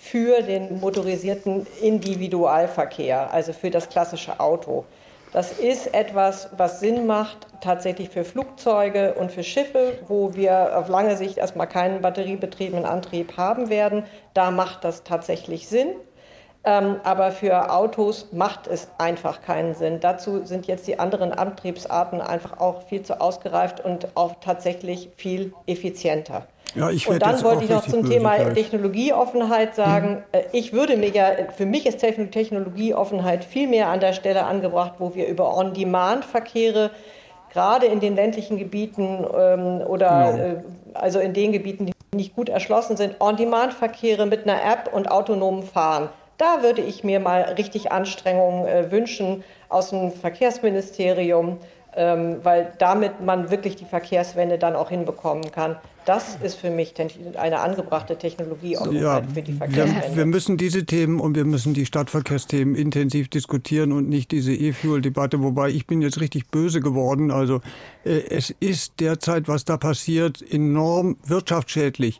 [0.00, 4.84] für den motorisierten Individualverkehr, also für das klassische Auto.
[5.34, 10.88] Das ist etwas, was Sinn macht tatsächlich für Flugzeuge und für Schiffe, wo wir auf
[10.88, 14.04] lange Sicht erstmal keinen batteriebetriebenen Antrieb haben werden.
[14.32, 15.88] Da macht das tatsächlich Sinn.
[16.62, 19.98] Ähm, aber für Autos macht es einfach keinen Sinn.
[19.98, 25.52] Dazu sind jetzt die anderen Antriebsarten einfach auch viel zu ausgereift und auch tatsächlich viel
[25.66, 26.46] effizienter.
[26.74, 28.54] Ja, ich und dann wollte ich noch zum Thema gleich.
[28.54, 30.40] Technologieoffenheit sagen, mhm.
[30.52, 35.14] ich würde mir ja, für mich ist Technologieoffenheit viel mehr an der Stelle angebracht, wo
[35.14, 36.90] wir über On-Demand-Verkehre
[37.52, 40.44] gerade in den ländlichen Gebieten ähm, oder genau.
[40.44, 40.62] äh,
[40.94, 45.62] also in den Gebieten, die nicht gut erschlossen sind, On-Demand-Verkehre mit einer App und autonomem
[45.62, 46.08] Fahren.
[46.38, 51.58] Da würde ich mir mal richtig Anstrengungen äh, wünschen aus dem Verkehrsministerium,
[51.96, 55.76] weil damit man wirklich die Verkehrswende dann auch hinbekommen kann.
[56.04, 56.94] Das ist für mich
[57.36, 60.08] eine angebrachte Technologie ja, für die Verkehrswende.
[60.08, 64.52] Wir, wir, müssen diese Themen und wir müssen die Stadtverkehrsthemen intensiv diskutieren und nicht diese
[64.52, 65.42] E-Fuel-Debatte.
[65.42, 67.30] Wobei ich bin jetzt richtig böse geworden.
[67.30, 67.60] Also
[68.04, 72.18] äh, es ist derzeit, was da passiert, enorm wirtschaftsschädlich.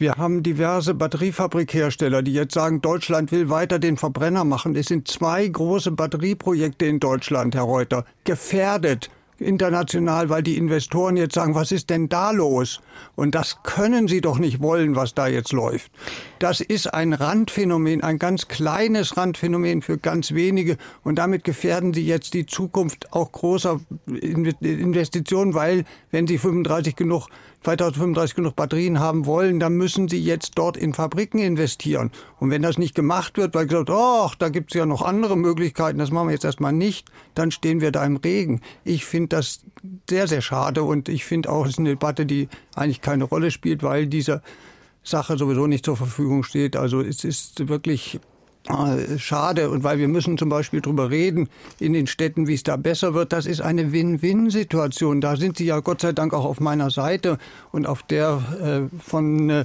[0.00, 4.74] Wir haben diverse Batteriefabrikhersteller, die jetzt sagen, Deutschland will weiter den Verbrenner machen.
[4.74, 11.34] Es sind zwei große Batterieprojekte in Deutschland, Herr Reuter, gefährdet international, weil die Investoren jetzt
[11.34, 12.80] sagen, was ist denn da los?
[13.14, 15.92] Und das können sie doch nicht wollen, was da jetzt läuft.
[16.40, 20.78] Das ist ein Randphänomen, ein ganz kleines Randphänomen für ganz wenige.
[21.04, 27.28] Und damit gefährden sie jetzt die Zukunft auch großer Investitionen, weil wenn sie 35 genug
[27.64, 32.10] 2035 genug Batterien haben wollen, dann müssen sie jetzt dort in Fabriken investieren.
[32.38, 35.36] Und wenn das nicht gemacht wird, weil gesagt, oh, da gibt es ja noch andere
[35.36, 38.62] Möglichkeiten, das machen wir jetzt erstmal nicht, dann stehen wir da im Regen.
[38.82, 39.60] Ich finde das
[40.08, 43.50] sehr, sehr schade und ich finde auch, es ist eine Debatte, die eigentlich keine Rolle
[43.50, 44.40] spielt, weil diese
[45.02, 46.76] Sache sowieso nicht zur Verfügung steht.
[46.76, 48.20] Also es ist wirklich
[48.68, 52.62] äh, schade und weil wir müssen zum Beispiel darüber reden in den Städten, wie es
[52.62, 53.32] da besser wird.
[53.32, 55.20] Das ist eine Win-Win-Situation.
[55.20, 57.38] Da sind Sie ja Gott sei Dank auch auf meiner Seite
[57.72, 59.64] und auf der äh, von äh,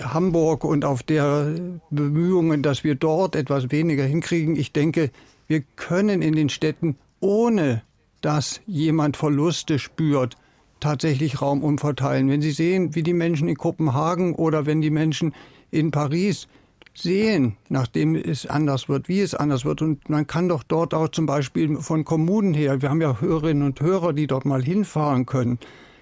[0.00, 1.54] Hamburg und auf der
[1.90, 4.56] Bemühungen, dass wir dort etwas weniger hinkriegen.
[4.56, 5.10] Ich denke,
[5.46, 7.82] wir können in den Städten, ohne
[8.20, 10.36] dass jemand Verluste spürt,
[10.82, 12.28] tatsächlich Raum umverteilen.
[12.28, 15.34] Wenn Sie sehen, wie die Menschen in Kopenhagen oder wenn die Menschen
[15.70, 16.48] in Paris
[16.94, 19.82] sehen, nachdem es anders wird, wie es anders wird.
[19.82, 23.62] Und man kann doch dort auch zum Beispiel von Kommunen her, wir haben ja Hörerinnen
[23.62, 25.58] und Hörer, die dort mal hinfahren können,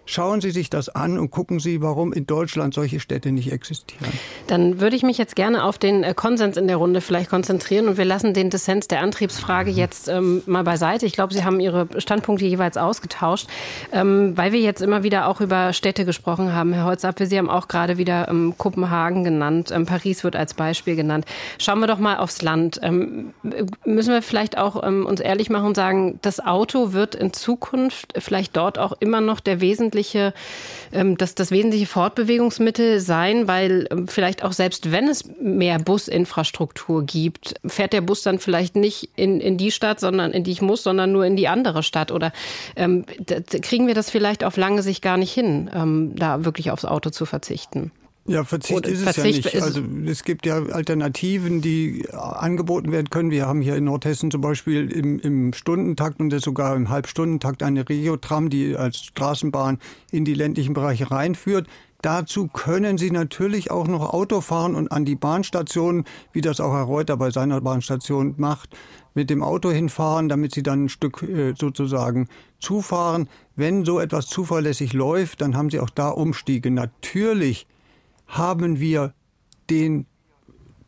[0.06, 4.10] Schauen Sie sich das an und gucken Sie, warum in Deutschland solche Städte nicht existieren.
[4.48, 7.86] Dann würde ich mich jetzt gerne auf den äh, Konsens in der Runde vielleicht konzentrieren
[7.86, 11.06] und wir lassen den Dissens der Antriebsfrage jetzt ähm, mal beiseite.
[11.06, 13.46] Ich glaube, Sie haben Ihre Standpunkte jeweils ausgetauscht,
[13.92, 16.72] ähm, weil wir jetzt immer wieder auch über Städte gesprochen haben.
[16.72, 19.70] Herr Holzapfel, Sie haben auch gerade wieder ähm, Kopenhagen genannt.
[19.70, 21.24] Ähm, Paris wird als Beispiel genannt.
[21.58, 22.80] Schauen wir doch mal aufs Land.
[22.82, 23.32] Ähm,
[23.84, 28.14] müssen wir vielleicht auch ähm, uns ehrlich machen und sagen, das Auto wird in Zukunft
[28.18, 30.32] vielleicht dort auch immer noch der wesentliche wesentliche,
[30.92, 37.04] ähm, das, das wesentliche Fortbewegungsmittel sein, weil ähm, vielleicht auch selbst wenn es mehr Businfrastruktur
[37.04, 40.62] gibt, fährt der Bus dann vielleicht nicht in, in die Stadt, sondern in die ich
[40.62, 42.12] muss, sondern nur in die andere Stadt.
[42.12, 42.32] Oder
[42.76, 43.04] ähm,
[43.62, 47.10] kriegen wir das vielleicht auf lange Sicht gar nicht hin, ähm, da wirklich aufs Auto
[47.10, 47.90] zu verzichten?
[48.26, 49.62] Ja, Verzicht ist es Verzicht ja nicht.
[49.62, 53.30] Also es gibt ja Alternativen, die angeboten werden können.
[53.30, 57.88] Wir haben hier in Nordhessen zum Beispiel im, im Stundentakt und sogar im Halbstundentakt eine
[57.88, 59.78] Regiotram, die als Straßenbahn
[60.12, 61.66] in die ländlichen Bereiche reinführt.
[62.02, 66.72] Dazu können Sie natürlich auch noch Auto fahren und an die Bahnstationen, wie das auch
[66.72, 68.70] Herr Reuter bei seiner Bahnstation macht,
[69.14, 72.28] mit dem Auto hinfahren, damit Sie dann ein Stück äh, sozusagen
[72.58, 73.28] zufahren.
[73.54, 76.70] Wenn so etwas zuverlässig läuft, dann haben Sie auch da Umstiege.
[76.70, 77.66] Natürlich
[78.30, 79.12] haben wir
[79.68, 80.06] den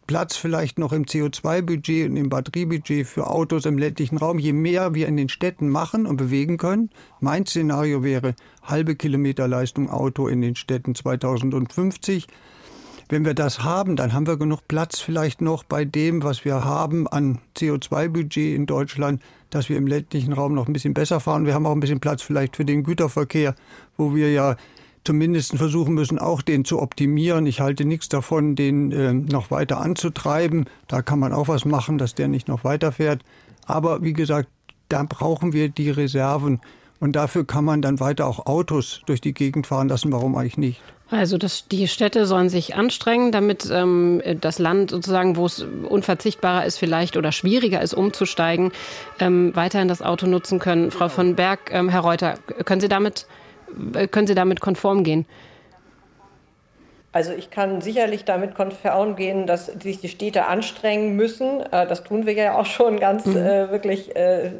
[0.06, 4.38] Platz vielleicht noch im CO2-Budget und im Batteriebudget für Autos im ländlichen Raum.
[4.38, 9.90] Je mehr wir in den Städten machen und bewegen können, mein Szenario wäre halbe Kilometerleistung
[9.90, 12.26] Auto in den Städten 2050.
[13.08, 16.64] Wenn wir das haben, dann haben wir genug Platz vielleicht noch bei dem, was wir
[16.64, 21.46] haben an CO2-Budget in Deutschland, dass wir im ländlichen Raum noch ein bisschen besser fahren.
[21.46, 23.54] Wir haben auch ein bisschen Platz vielleicht für den Güterverkehr,
[23.96, 24.56] wo wir ja
[25.04, 27.46] zumindest versuchen müssen, auch den zu optimieren.
[27.46, 30.66] Ich halte nichts davon, den äh, noch weiter anzutreiben.
[30.88, 33.22] Da kann man auch was machen, dass der nicht noch weiterfährt.
[33.66, 34.48] Aber wie gesagt,
[34.88, 36.60] da brauchen wir die Reserven.
[37.00, 40.12] Und dafür kann man dann weiter auch Autos durch die Gegend fahren lassen.
[40.12, 40.80] Warum eigentlich nicht?
[41.10, 46.64] Also das, die Städte sollen sich anstrengen, damit ähm, das Land sozusagen, wo es unverzichtbarer
[46.64, 48.72] ist vielleicht oder schwieriger ist, umzusteigen,
[49.18, 50.90] ähm, weiterhin das Auto nutzen können.
[50.90, 53.26] Frau von Berg, ähm, Herr Reuter, können Sie damit
[54.10, 55.26] können Sie damit konform gehen?
[57.12, 61.60] Also ich kann sicherlich damit konform gehen, dass sich die Städte anstrengen müssen.
[61.60, 63.36] Äh, das tun wir ja auch schon ganz mhm.
[63.36, 64.52] äh, wirklich äh,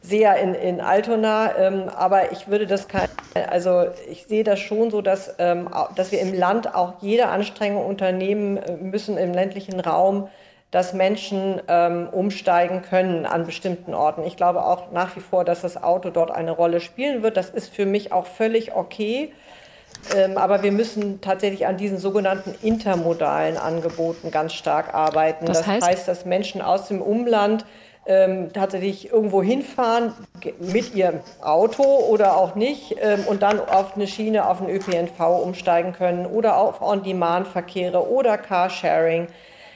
[0.00, 1.56] sehr in, in Altona.
[1.58, 3.08] Ähm, aber ich würde das kein,
[3.48, 7.84] also ich sehe das schon so, dass, ähm, dass wir im Land auch jede Anstrengung
[7.84, 10.28] unternehmen äh, müssen im ländlichen Raum,
[10.70, 14.24] dass Menschen ähm, umsteigen können an bestimmten Orten.
[14.24, 17.36] Ich glaube auch nach wie vor, dass das Auto dort eine Rolle spielen wird.
[17.36, 19.32] Das ist für mich auch völlig okay.
[20.16, 25.46] Ähm, aber wir müssen tatsächlich an diesen sogenannten intermodalen Angeboten ganz stark arbeiten.
[25.46, 25.86] Das, das heißt?
[25.86, 27.66] heißt, dass Menschen aus dem Umland
[28.06, 30.12] ähm, tatsächlich irgendwo hinfahren
[30.58, 35.20] mit ihrem Auto oder auch nicht ähm, und dann auf eine Schiene, auf den ÖPNV
[35.42, 39.26] umsteigen können oder auf On-Demand-Verkehre oder Carsharing.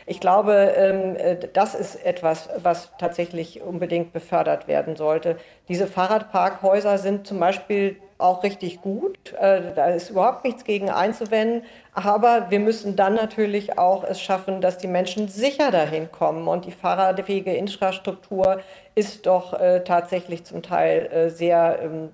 [0.07, 5.37] Ich glaube, ähm, äh, das ist etwas, was tatsächlich unbedingt befördert werden sollte.
[5.69, 9.33] Diese Fahrradparkhäuser sind zum Beispiel auch richtig gut.
[9.33, 11.63] Äh, da ist überhaupt nichts gegen einzuwenden.
[11.95, 16.49] Aber wir müssen dann natürlich auch es schaffen, dass die Menschen sicher dahin kommen.
[16.49, 18.61] Und die fahrradfähige Infrastruktur
[18.95, 22.11] ist doch äh, tatsächlich zum Teil sehr ähm,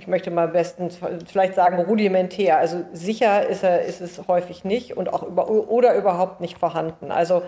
[0.00, 2.56] ich möchte mal bestens vielleicht sagen rudimentär.
[2.56, 7.12] Also sicher ist, er, ist es häufig nicht und auch über, oder überhaupt nicht vorhanden.
[7.12, 7.42] Also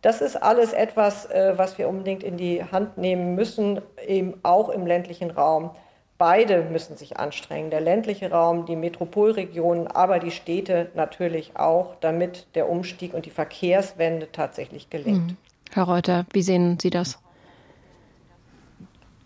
[0.00, 4.68] das ist alles etwas, äh, was wir unbedingt in die Hand nehmen müssen, eben auch
[4.68, 5.70] im ländlichen Raum.
[6.18, 12.46] Beide müssen sich anstrengen, der ländliche Raum, die Metropolregionen, aber die Städte natürlich auch, damit
[12.54, 15.32] der Umstieg und die Verkehrswende tatsächlich gelingt.
[15.32, 15.36] Mhm.
[15.72, 17.18] Herr Reuter, wie sehen Sie das?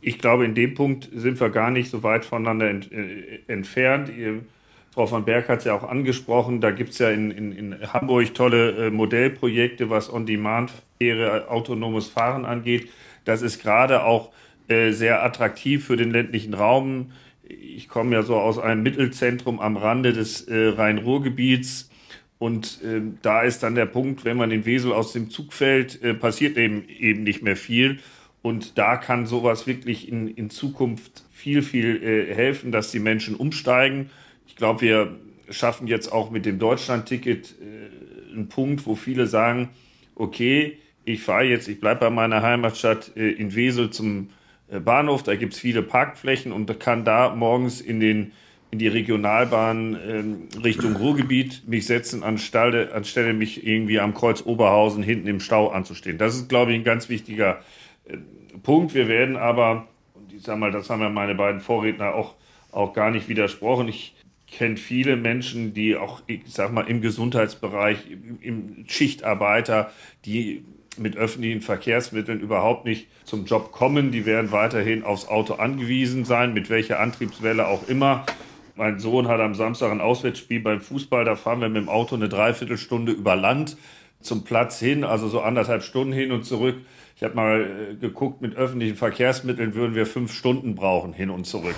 [0.05, 4.11] Ich glaube, in dem Punkt sind wir gar nicht so weit voneinander ent, äh, entfernt.
[4.15, 4.41] Ihr,
[4.91, 7.93] Frau van Berg hat es ja auch angesprochen, da gibt es ja in, in, in,
[7.93, 12.91] Hamburg tolle äh, Modellprojekte, was On-Demand-Fähre, autonomes Fahren angeht.
[13.25, 14.33] Das ist gerade auch
[14.67, 17.13] äh, sehr attraktiv für den ländlichen Raum.
[17.49, 21.91] Ich komme ja so aus einem Mittelzentrum am Rande des äh, Rhein-Ruhr-Gebiets.
[22.39, 26.03] Und äh, da ist dann der Punkt, wenn man in Wesel aus dem Zug fällt,
[26.03, 28.01] äh, passiert eben, eben nicht mehr viel.
[28.43, 33.37] Und da kann sowas wirklich in, in Zukunft viel, viel äh, helfen, dass die Menschen
[33.37, 34.11] umsteigen.
[34.47, 35.17] Ich glaube, wir
[35.49, 39.69] schaffen jetzt auch mit dem Deutschland-Ticket äh, einen Punkt, wo viele sagen,
[40.17, 44.31] okay, ich fahre jetzt, ich bleibe bei meiner Heimatstadt äh, in Wesel zum
[44.69, 48.33] äh, Bahnhof, da gibt es viele Parkflächen und kann da morgens in den
[48.73, 49.95] in die Regionalbahn
[50.55, 55.69] äh, Richtung Ruhrgebiet mich setzen, anstelle, anstelle mich irgendwie am Kreuz Oberhausen hinten im Stau
[55.69, 56.17] anzustehen.
[56.17, 57.63] Das ist, glaube ich, ein ganz wichtiger äh,
[58.63, 58.95] Punkt.
[58.95, 62.35] Wir werden aber, und ich sage mal, das haben ja meine beiden Vorredner auch,
[62.71, 63.89] auch gar nicht widersprochen.
[63.89, 64.15] Ich
[64.47, 69.91] kenne viele Menschen, die auch, ich sag mal, im Gesundheitsbereich, im, im Schichtarbeiter,
[70.25, 70.65] die
[70.99, 74.11] mit öffentlichen Verkehrsmitteln überhaupt nicht zum Job kommen.
[74.11, 78.27] Die werden weiterhin aufs Auto angewiesen sein, mit welcher Antriebswelle auch immer.
[78.75, 81.25] Mein Sohn hat am Samstag ein Auswärtsspiel beim Fußball.
[81.25, 83.77] Da fahren wir mit dem Auto eine Dreiviertelstunde über Land
[84.23, 86.77] zum Platz hin, also so anderthalb Stunden hin und zurück.
[87.17, 91.47] Ich habe mal äh, geguckt, mit öffentlichen Verkehrsmitteln würden wir fünf Stunden brauchen, hin und
[91.47, 91.77] zurück.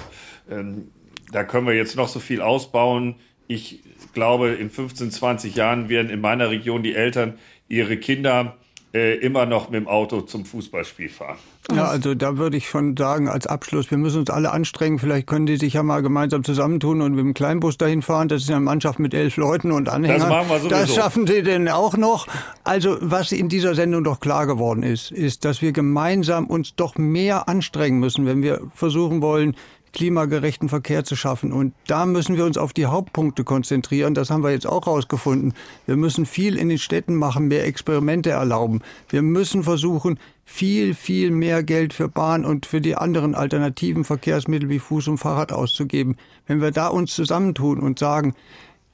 [0.50, 0.88] Ähm,
[1.32, 3.16] da können wir jetzt noch so viel ausbauen.
[3.46, 3.80] Ich
[4.14, 7.38] glaube, in 15, 20 Jahren werden in meiner Region die Eltern
[7.68, 8.56] ihre Kinder
[8.94, 11.38] äh, immer noch mit dem Auto zum Fußballspiel fahren.
[11.74, 14.98] Ja, also da würde ich schon sagen, als Abschluss, wir müssen uns alle anstrengen.
[14.98, 18.28] Vielleicht können die sich ja mal gemeinsam zusammentun und mit dem Kleinbus dahin fahren.
[18.28, 20.20] Das ist ja eine Mannschaft mit elf Leuten und Anhängern.
[20.20, 20.76] Das machen wir sowieso.
[20.76, 22.28] Das schaffen sie denn auch noch.
[22.62, 26.96] Also was in dieser Sendung doch klar geworden ist, ist, dass wir gemeinsam uns doch
[26.96, 29.56] mehr anstrengen müssen, wenn wir versuchen wollen,
[29.94, 31.52] klimagerechten Verkehr zu schaffen.
[31.52, 34.12] Und da müssen wir uns auf die Hauptpunkte konzentrieren.
[34.12, 35.54] Das haben wir jetzt auch herausgefunden.
[35.86, 38.82] Wir müssen viel in den Städten machen, mehr Experimente erlauben.
[39.08, 44.68] Wir müssen versuchen, viel, viel mehr Geld für Bahn und für die anderen alternativen Verkehrsmittel
[44.68, 46.16] wie Fuß und Fahrrad auszugeben.
[46.46, 48.34] Wenn wir da uns zusammentun und sagen,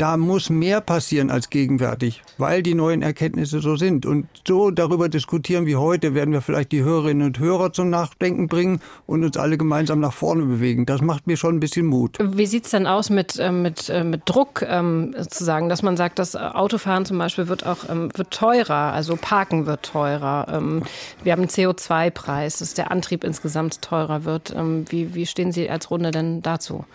[0.01, 4.07] da muss mehr passieren als gegenwärtig, weil die neuen Erkenntnisse so sind.
[4.07, 8.49] Und so darüber diskutieren wie heute, werden wir vielleicht die Hörerinnen und Hörer zum Nachdenken
[8.49, 10.87] bringen und uns alle gemeinsam nach vorne bewegen.
[10.87, 12.17] Das macht mir schon ein bisschen Mut.
[12.19, 15.99] Wie sieht es denn aus mit, äh, mit, äh, mit Druck, ähm, sozusagen, dass man
[15.99, 20.47] sagt, das Autofahren zum Beispiel wird auch ähm, wird teurer, also Parken wird teurer.
[20.51, 20.83] Ähm,
[21.23, 24.55] wir haben einen CO2-Preis, dass der Antrieb insgesamt teurer wird.
[24.57, 26.87] Ähm, wie, wie stehen Sie als Runde denn dazu?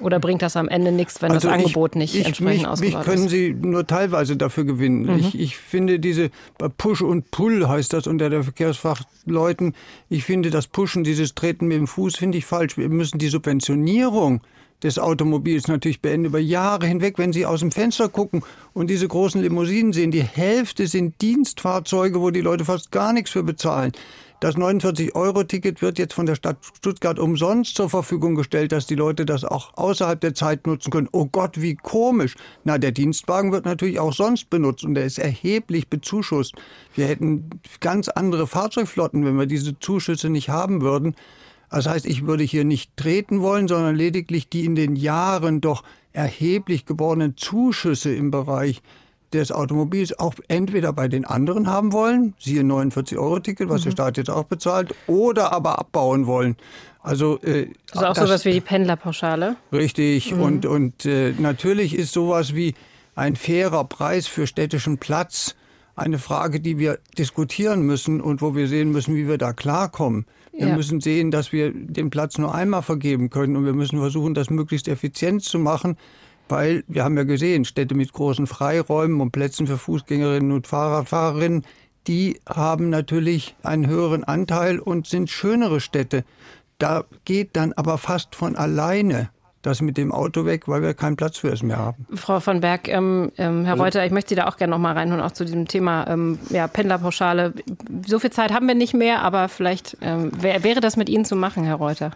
[0.00, 2.68] Oder bringt das am Ende nichts, wenn also das Angebot ich, nicht ich, entsprechend mich,
[2.68, 5.02] ausgebaut mich können Sie nur teilweise dafür gewinnen.
[5.02, 5.18] Mhm.
[5.18, 6.30] Ich, ich finde diese
[6.76, 9.74] Push und Pull heißt das unter der Verkehrsfachleuten.
[10.08, 12.76] Ich finde das Pushen, dieses Treten mit dem Fuß, finde ich falsch.
[12.76, 14.40] Wir müssen die Subventionierung
[14.82, 17.18] des Automobils natürlich beenden über Jahre hinweg.
[17.18, 18.42] Wenn Sie aus dem Fenster gucken
[18.74, 23.30] und diese großen Limousinen sehen, die Hälfte sind Dienstfahrzeuge, wo die Leute fast gar nichts
[23.30, 23.92] für bezahlen.
[24.40, 29.24] Das 49-Euro-Ticket wird jetzt von der Stadt Stuttgart umsonst zur Verfügung gestellt, dass die Leute
[29.24, 31.08] das auch außerhalb der Zeit nutzen können.
[31.12, 32.34] Oh Gott, wie komisch.
[32.64, 36.54] Na, der Dienstwagen wird natürlich auch sonst benutzt und der ist erheblich bezuschusst.
[36.94, 37.48] Wir hätten
[37.80, 41.14] ganz andere Fahrzeugflotten, wenn wir diese Zuschüsse nicht haben würden.
[41.70, 45.82] Das heißt, ich würde hier nicht treten wollen, sondern lediglich die in den Jahren doch
[46.12, 48.82] erheblich gewordenen Zuschüsse im Bereich
[49.34, 53.84] des Automobils auch entweder bei den anderen haben wollen, siehe 49-Euro-Ticket, was mhm.
[53.84, 56.56] der Staat jetzt auch bezahlt, oder aber abbauen wollen.
[57.02, 59.56] Also, äh, also auch das, sowas wie die Pendlerpauschale?
[59.72, 60.34] Richtig.
[60.34, 60.40] Mhm.
[60.40, 62.74] Und, und äh, natürlich ist sowas wie
[63.14, 65.54] ein fairer Preis für städtischen Platz
[65.96, 70.26] eine Frage, die wir diskutieren müssen und wo wir sehen müssen, wie wir da klarkommen.
[70.52, 70.76] Wir ja.
[70.76, 74.50] müssen sehen, dass wir den Platz nur einmal vergeben können und wir müssen versuchen, das
[74.50, 75.96] möglichst effizient zu machen.
[76.48, 81.64] Weil wir haben ja gesehen, Städte mit großen Freiräumen und Plätzen für Fußgängerinnen und Fahrradfahrerinnen,
[82.06, 86.24] die haben natürlich einen höheren Anteil und sind schönere Städte.
[86.78, 89.30] Da geht dann aber fast von alleine
[89.64, 92.06] das mit dem Auto weg, weil wir keinen Platz für es mehr haben.
[92.14, 94.78] Frau von Berg, ähm, ähm, Herr also, Reuter, ich möchte Sie da auch gerne noch
[94.78, 97.54] mal reinholen, auch zu diesem Thema ähm, ja, Pendlerpauschale.
[98.06, 101.24] So viel Zeit haben wir nicht mehr, aber vielleicht ähm, wär, wäre das mit Ihnen
[101.24, 102.10] zu machen, Herr Reuter.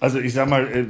[0.00, 0.86] Also ich sag mal, äh,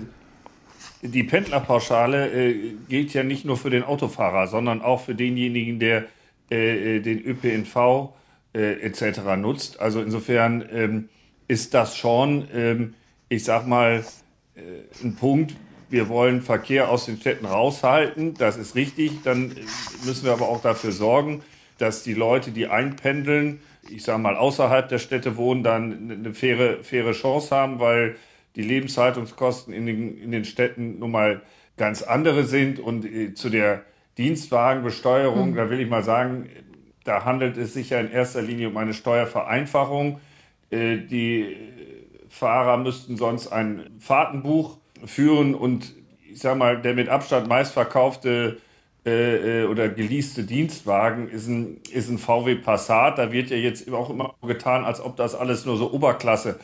[1.03, 6.07] die Pendlerpauschale äh, gilt ja nicht nur für den Autofahrer, sondern auch für denjenigen, der
[6.51, 8.15] äh, den ÖPNV
[8.55, 9.21] etc.
[9.37, 9.79] nutzt.
[9.79, 11.09] Also insofern ähm,
[11.47, 12.95] ist das schon, ähm,
[13.29, 14.05] ich sag mal,
[15.05, 15.55] ein Punkt.
[15.91, 19.23] Wir wollen Verkehr aus den Städten raushalten, das ist richtig.
[19.23, 19.55] Dann
[20.05, 21.43] müssen wir aber auch dafür sorgen,
[21.79, 26.83] dass die Leute, die einpendeln, ich sage mal, außerhalb der Städte wohnen, dann eine faire,
[26.83, 28.17] faire Chance haben, weil
[28.57, 31.43] die Lebenshaltungskosten in den, in den Städten nun mal
[31.77, 32.81] ganz andere sind.
[32.81, 33.83] Und äh, zu der
[34.19, 35.57] Dienstwagenbesteuerung, mhm.
[35.57, 36.49] da will ich mal sagen,
[37.05, 40.21] da handelt es sich ja in erster Linie um eine Steuervereinfachung.
[40.71, 41.57] Äh, die
[42.29, 45.95] Fahrer müssten sonst ein Fahrtenbuch führen und
[46.31, 48.59] ich sage mal, der mit Abstand meistverkaufte
[49.05, 53.19] äh, oder geleaste Dienstwagen ist ein, ist ein VW Passat.
[53.19, 56.61] Da wird ja jetzt auch immer getan, als ob das alles nur so Oberklasse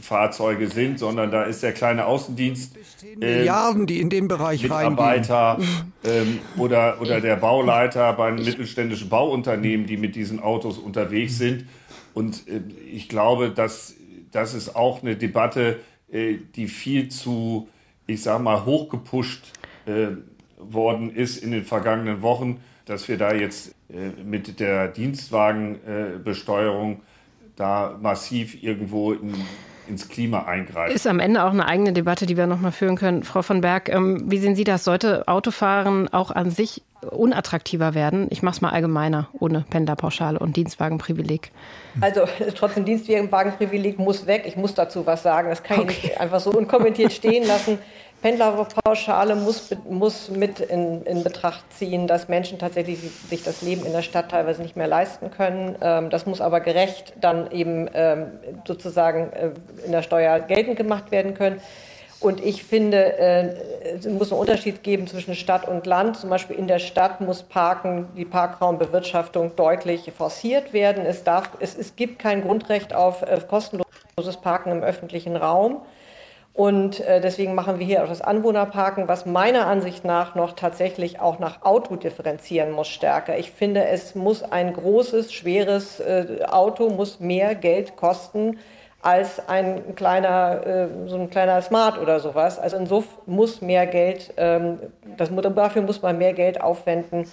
[0.00, 2.76] Fahrzeuge sind, sondern da ist der kleine Außendienst.
[3.02, 5.58] Äh, Milliarden, die in den Bereich Mitarbeiter
[6.04, 11.66] ähm, oder, oder der Bauleiter bei einem mittelständischen Bauunternehmen, die mit diesen Autos unterwegs sind.
[12.14, 12.60] Und äh,
[12.92, 13.94] ich glaube, dass
[14.32, 15.80] das ist auch eine Debatte,
[16.10, 17.68] äh, die viel zu,
[18.06, 19.52] ich sag mal, hochgepusht
[19.86, 20.06] äh,
[20.56, 27.00] worden ist in den vergangenen Wochen, dass wir da jetzt äh, mit der Dienstwagenbesteuerung
[27.56, 29.34] da massiv irgendwo in,
[29.90, 30.94] ins Klima eingreifen.
[30.94, 33.22] Ist am Ende auch eine eigene Debatte, die wir noch mal führen können.
[33.22, 34.84] Frau von Berg, ähm, wie sehen Sie das?
[34.84, 38.28] Sollte Autofahren auch an sich unattraktiver werden?
[38.30, 41.50] Ich mache es mal allgemeiner, ohne Pendlerpauschale und Dienstwagenprivileg.
[42.00, 42.22] Also
[42.54, 44.44] trotzdem Dienstwagenprivileg muss weg.
[44.46, 45.50] Ich muss dazu was sagen.
[45.50, 45.90] Das kann okay.
[45.90, 47.78] ich nicht einfach so unkommentiert stehen lassen.
[48.22, 53.92] Pendlerpauschale muss, muss mit in, in, Betracht ziehen, dass Menschen tatsächlich sich das Leben in
[53.92, 55.76] der Stadt teilweise nicht mehr leisten können.
[55.80, 58.26] Ähm, das muss aber gerecht dann eben ähm,
[58.66, 59.50] sozusagen äh,
[59.86, 61.60] in der Steuer geltend gemacht werden können.
[62.20, 63.54] Und ich finde, äh,
[63.96, 66.18] es muss einen Unterschied geben zwischen Stadt und Land.
[66.18, 71.06] Zum Beispiel in der Stadt muss Parken, die Parkraumbewirtschaftung deutlich forciert werden.
[71.06, 75.80] Es, darf, es, es gibt kein Grundrecht auf äh, kostenloses Parken im öffentlichen Raum.
[76.52, 81.20] Und äh, deswegen machen wir hier auch das Anwohnerparken, was meiner Ansicht nach noch tatsächlich
[81.20, 83.38] auch nach Auto differenzieren muss stärker.
[83.38, 88.58] Ich finde, es muss ein großes, schweres äh, Auto muss mehr Geld kosten
[89.02, 92.58] als ein kleiner, äh, so ein kleiner Smart oder sowas.
[92.58, 94.80] Also insofern muss mehr Geld, ähm,
[95.16, 97.26] das, dafür muss man mehr Geld aufwenden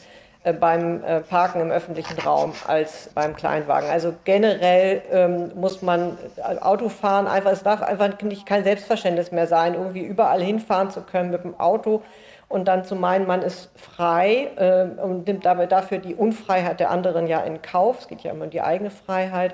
[0.53, 3.89] beim äh, Parken im öffentlichen Raum als beim Kleinwagen.
[3.89, 9.47] Also generell ähm, muss man äh, Autofahren einfach, es darf einfach nicht kein Selbstverständnis mehr
[9.47, 12.01] sein, irgendwie überall hinfahren zu können mit dem Auto
[12.49, 16.91] und dann zu meinen, man ist frei äh, und nimmt dabei dafür die Unfreiheit der
[16.91, 17.99] anderen ja in Kauf.
[18.01, 19.53] Es geht ja immer um die eigene Freiheit.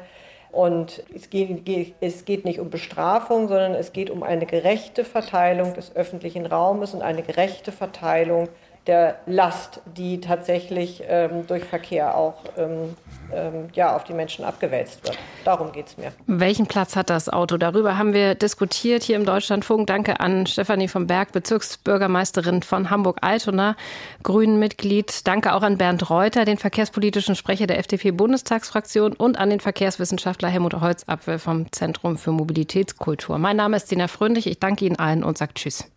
[0.51, 1.67] Und es geht,
[1.99, 6.93] es geht, nicht um Bestrafung, sondern es geht um eine gerechte Verteilung des öffentlichen Raumes
[6.93, 8.49] und eine gerechte Verteilung
[8.87, 12.95] der Last, die tatsächlich ähm, durch Verkehr auch ähm,
[13.33, 15.17] ähm, ja, auf die Menschen abgewälzt wird.
[15.45, 16.11] Darum geht es mir.
[16.27, 17.57] Welchen Platz hat das Auto?
[17.57, 19.87] Darüber haben wir diskutiert hier im Deutschlandfunk.
[19.87, 23.75] Danke an Stefanie vom Berg, Bezirksbürgermeisterin von Hamburg-Altona,
[24.23, 25.25] Grünen-Mitglied.
[25.27, 30.73] Danke auch an Bernd Reuter, den verkehrspolitischen Sprecher der FDP-Bundestagsfraktion und an den Verkehrswissenschaftler Helmut
[30.81, 33.37] Holzapfel vom Zentrum für Mobilitätskultur.
[33.37, 34.47] Mein Name ist Sina Fröndlich.
[34.47, 35.92] Ich danke Ihnen allen und sage Tschüss.